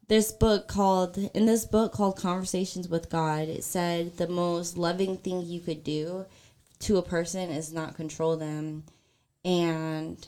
this 0.09 0.33
book 0.33 0.67
called 0.67 1.17
in 1.19 1.47
this 1.47 1.65
book 1.65 1.93
called 1.93 2.17
Conversations 2.17 2.89
with 2.89 3.11
God, 3.11 3.49
it 3.49 3.63
said 3.63 4.17
the 4.17 4.27
most 4.27 4.77
loving 4.77 5.17
thing 5.17 5.43
you 5.43 5.61
could 5.61 5.85
do 5.85 6.27
to 6.81 6.97
a 6.97 7.03
person 7.03 7.51
is 7.51 7.73
not 7.73 7.95
control 7.95 8.37
them. 8.37 8.85
And 9.45 10.19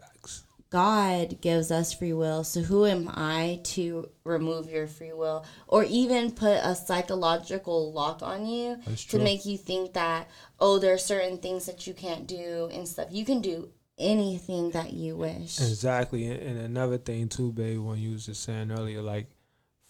Facts. 0.00 0.44
God 0.70 1.40
gives 1.42 1.70
us 1.70 1.92
free 1.92 2.14
will. 2.14 2.44
So 2.44 2.62
who 2.62 2.86
am 2.86 3.10
I 3.12 3.60
to 3.74 4.08
remove 4.24 4.70
your 4.70 4.86
free 4.86 5.12
will 5.12 5.44
or 5.68 5.84
even 5.84 6.32
put 6.32 6.58
a 6.62 6.74
psychological 6.74 7.92
lock 7.92 8.22
on 8.22 8.46
you 8.46 8.80
to 9.08 9.18
make 9.18 9.44
you 9.44 9.58
think 9.58 9.92
that 9.92 10.28
oh 10.60 10.78
there 10.78 10.94
are 10.94 10.98
certain 10.98 11.38
things 11.38 11.66
that 11.66 11.86
you 11.86 11.94
can't 11.94 12.26
do 12.26 12.68
and 12.72 12.86
stuff. 12.86 13.08
You 13.10 13.24
can 13.24 13.40
do 13.40 13.70
anything 13.98 14.70
that 14.72 14.92
you 14.92 15.16
wish. 15.16 15.58
Exactly, 15.58 16.26
and, 16.26 16.40
and 16.40 16.58
another 16.58 16.98
thing 16.98 17.28
too, 17.28 17.52
babe. 17.52 17.80
When 17.80 17.98
you 17.98 18.12
was 18.12 18.26
just 18.26 18.42
saying 18.42 18.70
earlier, 18.70 19.02
like, 19.02 19.26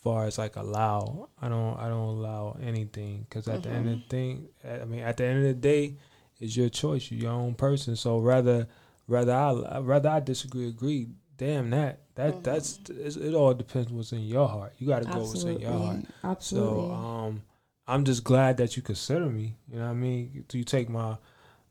far 0.02 0.26
as 0.26 0.38
like 0.38 0.56
allow, 0.56 1.28
I 1.42 1.48
don't, 1.48 1.76
I 1.78 1.88
don't 1.88 2.16
allow 2.16 2.56
anything 2.62 3.26
because 3.28 3.48
at 3.48 3.64
the 3.64 3.70
end 3.70 3.88
of 3.88 3.98
the 3.98 4.04
thing, 4.08 4.48
I 4.64 4.84
mean, 4.84 5.00
at 5.00 5.16
the 5.16 5.24
end 5.24 5.38
of 5.38 5.44
the 5.44 5.54
day, 5.54 5.96
it's 6.38 6.56
your 6.56 6.68
choice. 6.68 7.10
You're 7.10 7.22
your 7.22 7.32
own 7.32 7.54
person. 7.54 7.96
So 7.96 8.18
rather, 8.18 8.68
rather 9.08 9.32
I, 9.32 9.80
rather 9.80 10.08
I 10.10 10.20
disagree, 10.20 10.68
agree. 10.68 11.08
Damn 11.38 11.70
that, 11.70 12.00
that 12.14 12.44
that's 12.44 12.78
it. 12.88 13.34
All 13.34 13.52
depends 13.52 13.92
what's 13.92 14.12
in 14.12 14.22
your 14.22 14.48
heart. 14.48 14.74
You 14.78 14.86
got 14.86 15.02
to 15.02 15.10
go 15.10 15.18
what's 15.18 15.42
in 15.42 15.60
your 15.60 15.72
heart. 15.72 15.98
Absolutely. 16.24 16.88
So 16.88 16.92
um, 16.92 17.42
I'm 17.88 18.04
just 18.04 18.24
glad 18.24 18.56
that 18.56 18.76
you 18.76 18.82
consider 18.82 19.26
me. 19.26 19.56
You 19.70 19.78
know 19.78 19.84
what 19.84 19.90
I 19.90 19.94
mean? 19.94 20.44
Do 20.48 20.58
you 20.58 20.64
take 20.64 20.88
my 20.88 21.16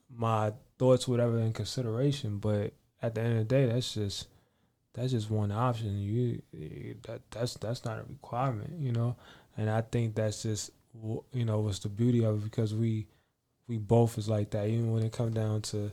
my 0.10 0.54
thoughts, 0.78 1.08
whatever, 1.08 1.40
in 1.40 1.54
consideration. 1.54 2.38
But 2.38 2.74
at 3.02 3.16
the 3.16 3.22
end 3.22 3.34
of 3.34 3.48
the 3.48 3.56
day, 3.56 3.66
that's 3.66 3.94
just 3.94 4.28
that's 4.94 5.12
just 5.12 5.30
one 5.30 5.52
option. 5.52 6.00
You 6.00 6.42
that 7.04 7.22
that's 7.32 7.56
that's 7.56 7.86
not 7.86 8.00
a 8.00 8.04
requirement, 8.04 8.80
you 8.80 8.92
know. 8.92 9.16
And 9.58 9.70
I 9.70 9.82
think 9.82 10.16
that's 10.16 10.44
just 10.44 10.72
you 11.34 11.46
know 11.46 11.60
what's 11.60 11.80
the 11.80 11.90
beauty 11.90 12.24
of 12.24 12.38
it 12.38 12.44
because 12.44 12.74
we 12.74 13.08
we 13.68 13.78
both 13.78 14.18
is 14.18 14.30
like 14.30 14.52
that. 14.52 14.68
Even 14.68 14.92
when 14.92 15.04
it 15.04 15.12
come 15.12 15.32
down 15.32 15.62
to 15.64 15.92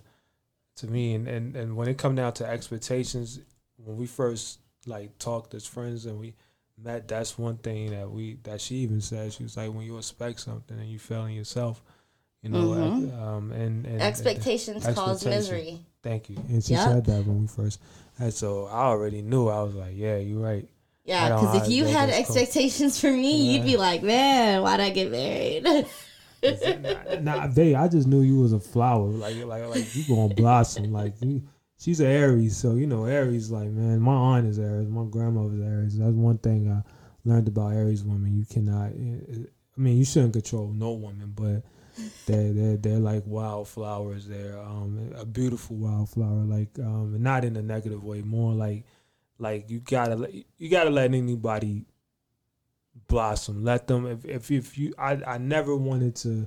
to 0.76 0.86
me 0.86 1.14
and 1.14 1.28
and, 1.28 1.56
and 1.56 1.76
when 1.76 1.88
it 1.88 1.98
come 1.98 2.14
down 2.14 2.32
to 2.34 2.46
expectations, 2.46 3.40
when 3.76 3.96
we 3.96 4.06
first 4.06 4.58
like 4.86 5.16
talked 5.18 5.54
as 5.54 5.66
friends 5.66 6.06
and 6.06 6.18
we 6.18 6.34
met, 6.84 7.08
that's 7.08 7.38
one 7.38 7.56
thing 7.56 7.90
that 7.90 8.10
we 8.10 8.38
that 8.44 8.60
she 8.60 8.76
even 8.76 9.00
said. 9.00 9.32
She 9.32 9.42
was 9.42 9.56
like, 9.56 9.72
when 9.72 9.86
you 9.86 9.98
expect 9.98 10.40
something 10.40 10.78
and 10.78 10.88
you 10.88 10.98
fail 10.98 11.26
in 11.26 11.34
yourself, 11.34 11.82
you 12.42 12.50
know, 12.50 12.68
mm-hmm. 12.68 13.22
um, 13.22 13.52
and, 13.52 13.86
and 13.86 14.02
expectations 14.02 14.84
and, 14.84 14.96
cause 14.96 15.24
misery. 15.24 15.80
Thank 16.02 16.28
you. 16.28 16.36
And 16.48 16.62
she 16.62 16.74
yep. 16.74 16.88
said 16.88 17.04
that 17.06 17.26
when 17.26 17.42
we 17.42 17.46
first, 17.46 17.80
and 18.18 18.34
so 18.34 18.66
I 18.66 18.82
already 18.84 19.22
knew. 19.22 19.48
I 19.48 19.62
was 19.62 19.74
like, 19.74 19.92
yeah, 19.94 20.16
you're 20.16 20.40
right. 20.40 20.68
Yeah, 21.04 21.28
because 21.28 21.62
if 21.62 21.68
you 21.68 21.84
had 21.84 22.10
expectations 22.10 23.00
for 23.00 23.10
me, 23.10 23.36
yeah. 23.36 23.52
you'd 23.52 23.64
be 23.64 23.76
like, 23.76 24.02
man, 24.02 24.62
why'd 24.62 24.80
I 24.80 24.90
get 24.90 25.10
married? 25.10 25.64
nah, 27.22 27.48
they. 27.48 27.74
I 27.74 27.88
just 27.88 28.06
knew 28.06 28.22
you 28.22 28.40
was 28.40 28.52
a 28.52 28.60
flower. 28.60 29.06
Like, 29.08 29.36
like, 29.44 29.66
like 29.68 29.96
you 29.96 30.04
gonna 30.08 30.34
blossom. 30.34 30.92
Like, 30.92 31.14
you, 31.20 31.42
she's 31.82 32.00
an 32.00 32.06
Aries, 32.06 32.56
so 32.56 32.74
you 32.74 32.86
know 32.86 33.04
Aries. 33.04 33.50
Like, 33.50 33.68
man, 33.68 34.00
my 34.00 34.14
aunt 34.14 34.46
is 34.46 34.58
Aries. 34.58 34.88
My 34.88 35.04
grandmother's 35.04 35.60
Aries. 35.60 35.98
That's 35.98 36.14
one 36.14 36.38
thing 36.38 36.70
I 36.70 36.82
learned 37.28 37.48
about 37.48 37.72
Aries 37.72 38.04
women. 38.04 38.36
You 38.38 38.44
cannot. 38.44 38.90
I 38.92 39.80
mean, 39.80 39.98
you 39.98 40.04
shouldn't 40.04 40.34
control 40.34 40.68
no 40.68 40.92
woman, 40.92 41.32
but 41.34 41.62
they're 42.26 42.52
they're 42.52 42.76
they're 42.76 42.98
like 42.98 43.24
wildflowers. 43.26 44.26
They're 44.26 44.58
um 44.58 45.12
a 45.16 45.24
beautiful 45.24 45.76
wildflower. 45.76 46.44
Like, 46.44 46.78
um, 46.78 47.20
not 47.22 47.44
in 47.44 47.56
a 47.56 47.62
negative 47.62 48.04
way. 48.04 48.22
More 48.22 48.52
like, 48.52 48.84
like 49.38 49.68
you 49.68 49.80
gotta 49.80 50.28
you 50.58 50.68
gotta 50.68 50.90
let 50.90 51.12
anybody 51.12 51.86
blossom. 53.08 53.64
Let 53.64 53.88
them. 53.88 54.06
If 54.06 54.24
if, 54.24 54.50
if 54.50 54.78
you, 54.78 54.94
I 54.98 55.20
I 55.26 55.38
never 55.38 55.76
wanted 55.76 56.14
to 56.16 56.46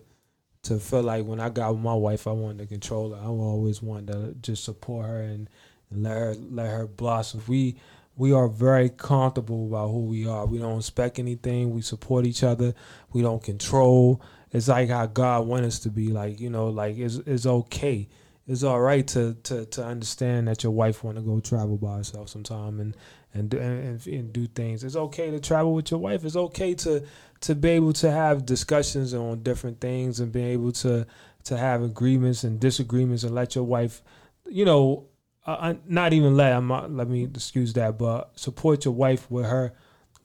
to 0.66 0.80
feel 0.80 1.04
like 1.04 1.26
when 1.26 1.40
I 1.40 1.50
got 1.50 1.74
with 1.74 1.84
my 1.84 1.94
wife, 1.94 2.28
I 2.28 2.32
wanted 2.32 2.60
to 2.60 2.66
control 2.66 3.14
her. 3.14 3.22
I 3.22 3.26
always 3.28 3.82
wanted 3.82 4.08
to 4.08 4.36
just 4.42 4.64
support 4.64 5.06
her 5.06 5.22
and, 5.22 5.50
let 5.92 6.18
her 6.18 6.36
let 6.50 6.68
her 6.68 6.88
blossom. 6.88 7.42
We 7.48 7.78
we 8.18 8.34
are 8.34 8.50
very 8.50 8.90
comfortable 8.90 9.68
about 9.68 9.90
who 9.90 10.02
we 10.02 10.28
are. 10.28 10.46
We 10.46 10.58
don't 10.58 10.80
expect 10.80 11.20
anything. 11.20 11.74
We 11.74 11.82
support 11.82 12.26
each 12.26 12.44
other. 12.44 12.74
We 13.14 13.22
don't 13.22 13.42
control. 13.42 14.22
It's 14.52 14.68
like 14.68 14.90
how 14.90 15.06
God 15.06 15.48
wants 15.48 15.68
us 15.68 15.80
to 15.82 15.90
be. 15.90 16.10
Like 16.10 16.42
you 16.42 16.50
know, 16.50 16.68
like 16.68 16.98
it's 16.98 17.16
it's 17.16 17.46
okay. 17.46 18.10
It's 18.48 18.64
all 18.64 18.82
right 18.82 19.08
to 19.10 19.36
to 19.44 19.66
to 19.68 19.86
understand 19.86 20.48
that 20.48 20.64
your 20.64 20.74
wife 20.74 21.04
want 21.04 21.18
to 21.18 21.24
go 21.24 21.40
travel 21.40 21.78
by 21.78 21.98
herself 21.98 22.30
sometime 22.30 22.80
and 22.82 22.98
and, 23.34 23.54
and 23.54 24.08
and 24.08 24.34
do 24.34 24.48
things. 24.48 24.84
It's 24.84 24.96
okay 24.96 25.32
to 25.32 25.40
travel 25.40 25.74
with 25.74 25.92
your 25.92 26.00
wife. 26.00 26.26
It's 26.26 26.36
okay 26.36 26.74
to 26.76 27.06
to 27.46 27.54
be 27.54 27.70
able 27.70 27.94
to 27.94 28.10
have 28.10 28.44
discussions 28.44 29.14
on 29.14 29.44
different 29.44 29.80
things 29.80 30.20
and 30.20 30.32
be 30.32 30.42
able 30.42 30.72
to 30.72 31.06
to 31.44 31.56
have 31.56 31.84
agreements 31.84 32.44
and 32.44 32.60
disagreements 32.60 33.24
and 33.24 33.36
let 33.36 33.54
your 33.54 33.64
wife, 33.64 34.02
you 34.48 34.66
know, 34.66 35.06
uh, 35.46 35.52
uh 35.52 35.74
not 35.88 36.12
even 36.12 36.36
let 36.36 36.54
I'm 36.54 36.68
not, 36.68 36.92
let 36.92 37.08
me 37.08 37.24
excuse 37.24 37.74
that, 37.74 38.00
but 38.00 38.32
support 38.38 38.84
your 38.84 38.96
wife 38.96 39.30
with 39.30 39.46
her 39.46 39.74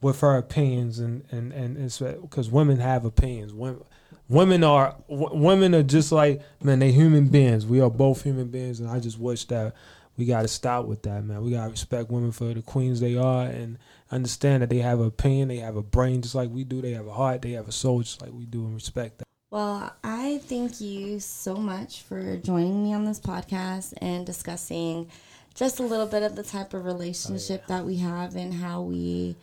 with 0.00 0.20
her 0.20 0.38
opinions 0.38 0.98
and 0.98 1.22
and 1.30 1.52
and 1.52 2.22
because 2.22 2.50
women 2.50 2.78
have 2.78 3.04
opinions. 3.04 3.52
Women 3.52 3.84
women 4.30 4.64
are 4.64 4.96
w- 5.10 5.36
women 5.36 5.74
are 5.74 5.82
just 5.82 6.12
like 6.12 6.40
man, 6.62 6.78
they 6.78 6.90
human 6.90 7.28
beings. 7.28 7.66
We 7.66 7.82
are 7.82 7.90
both 7.90 8.22
human 8.22 8.48
beings, 8.48 8.80
and 8.80 8.88
I 8.88 8.98
just 8.98 9.18
wish 9.18 9.44
that 9.46 9.74
we 10.16 10.24
got 10.24 10.42
to 10.42 10.48
stop 10.48 10.86
with 10.86 11.02
that, 11.02 11.22
man. 11.22 11.42
We 11.42 11.50
got 11.50 11.64
to 11.64 11.70
respect 11.70 12.10
women 12.10 12.32
for 12.32 12.54
the 12.54 12.62
queens 12.62 13.00
they 13.00 13.16
are 13.16 13.44
and 13.44 13.76
understand 14.10 14.62
that 14.62 14.70
they 14.70 14.78
have 14.78 15.00
an 15.00 15.06
opinion, 15.06 15.48
they 15.48 15.58
have 15.58 15.76
a 15.76 15.82
brain 15.82 16.22
just 16.22 16.34
like 16.34 16.50
we 16.50 16.64
do, 16.64 16.82
they 16.82 16.92
have 16.92 17.06
a 17.06 17.12
heart, 17.12 17.42
they 17.42 17.52
have 17.52 17.68
a 17.68 17.72
soul 17.72 18.02
just 18.02 18.20
like 18.20 18.32
we 18.32 18.46
do, 18.46 18.64
and 18.64 18.74
respect 18.74 19.18
that. 19.18 19.24
Well, 19.50 19.92
I 20.04 20.38
thank 20.44 20.80
you 20.80 21.18
so 21.18 21.56
much 21.56 22.02
for 22.02 22.36
joining 22.36 22.84
me 22.84 22.94
on 22.94 23.04
this 23.04 23.18
podcast 23.18 23.94
and 24.00 24.24
discussing 24.24 25.10
just 25.54 25.80
a 25.80 25.82
little 25.82 26.06
bit 26.06 26.22
of 26.22 26.36
the 26.36 26.44
type 26.44 26.72
of 26.72 26.84
relationship 26.84 27.64
oh, 27.68 27.72
yeah. 27.72 27.76
that 27.78 27.86
we 27.86 27.96
have 27.96 28.36
and 28.36 28.54
how 28.54 28.82
we 28.82 29.36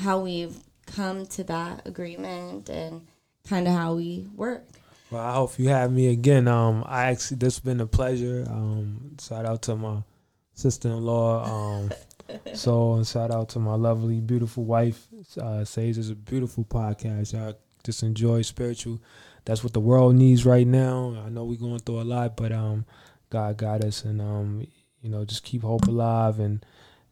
how 0.00 0.18
we've 0.18 0.56
come 0.86 1.26
to 1.26 1.44
that 1.44 1.86
agreement 1.86 2.68
and 2.68 3.06
kind 3.48 3.68
of 3.68 3.74
how 3.74 3.94
we 3.94 4.26
work. 4.34 4.64
Well, 5.10 5.22
I 5.22 5.34
hope 5.34 5.58
you 5.58 5.68
have 5.68 5.92
me 5.92 6.08
again. 6.08 6.48
Um, 6.48 6.82
I 6.86 7.04
actually 7.04 7.36
this 7.36 7.56
has 7.56 7.64
been 7.64 7.80
a 7.80 7.86
pleasure. 7.86 8.44
Um, 8.48 9.16
shout 9.20 9.46
out 9.46 9.62
to 9.62 9.76
my 9.76 10.02
sister 10.54 10.88
in 10.88 11.02
law. 11.02 11.44
Um, 11.44 11.92
so 12.54 13.02
shout 13.04 13.30
out 13.30 13.48
to 13.50 13.58
my 13.58 13.74
lovely, 13.74 14.20
beautiful 14.20 14.64
wife. 14.64 15.06
Uh, 15.40 15.64
Sage 15.64 15.98
is 15.98 16.10
a 16.10 16.14
beautiful 16.14 16.64
podcast. 16.64 17.34
I 17.34 17.54
just 17.84 18.02
enjoy 18.02 18.42
spiritual. 18.42 19.00
That's 19.44 19.62
what 19.62 19.72
the 19.72 19.80
world 19.80 20.16
needs 20.16 20.44
right 20.44 20.66
now. 20.66 21.16
I 21.24 21.28
know 21.28 21.44
we're 21.44 21.58
going 21.58 21.78
through 21.78 22.00
a 22.00 22.02
lot, 22.02 22.36
but 22.36 22.52
um, 22.52 22.84
God 23.30 23.56
got 23.56 23.84
us, 23.84 24.04
and 24.04 24.20
um, 24.20 24.66
you 25.00 25.08
know, 25.08 25.24
just 25.24 25.44
keep 25.44 25.62
hope 25.62 25.86
alive 25.86 26.40
and 26.40 26.64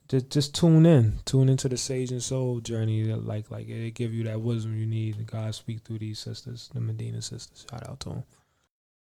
just 0.08 0.30
just 0.30 0.54
tune 0.54 0.84
in, 0.84 1.20
tune 1.24 1.48
into 1.48 1.68
the 1.68 1.76
Sage 1.76 2.10
and 2.10 2.22
Soul 2.22 2.60
journey. 2.60 3.04
Like 3.04 3.50
like 3.50 3.68
it 3.68 3.94
give 3.94 4.12
you 4.12 4.24
that 4.24 4.40
wisdom 4.40 4.76
you 4.76 4.86
need. 4.86 5.26
God 5.26 5.54
speak 5.54 5.82
through 5.82 5.98
these 5.98 6.18
sisters, 6.18 6.70
the 6.74 6.80
Medina 6.80 7.22
sisters. 7.22 7.66
Shout 7.70 7.88
out 7.88 8.00
to 8.00 8.08
them. 8.10 8.22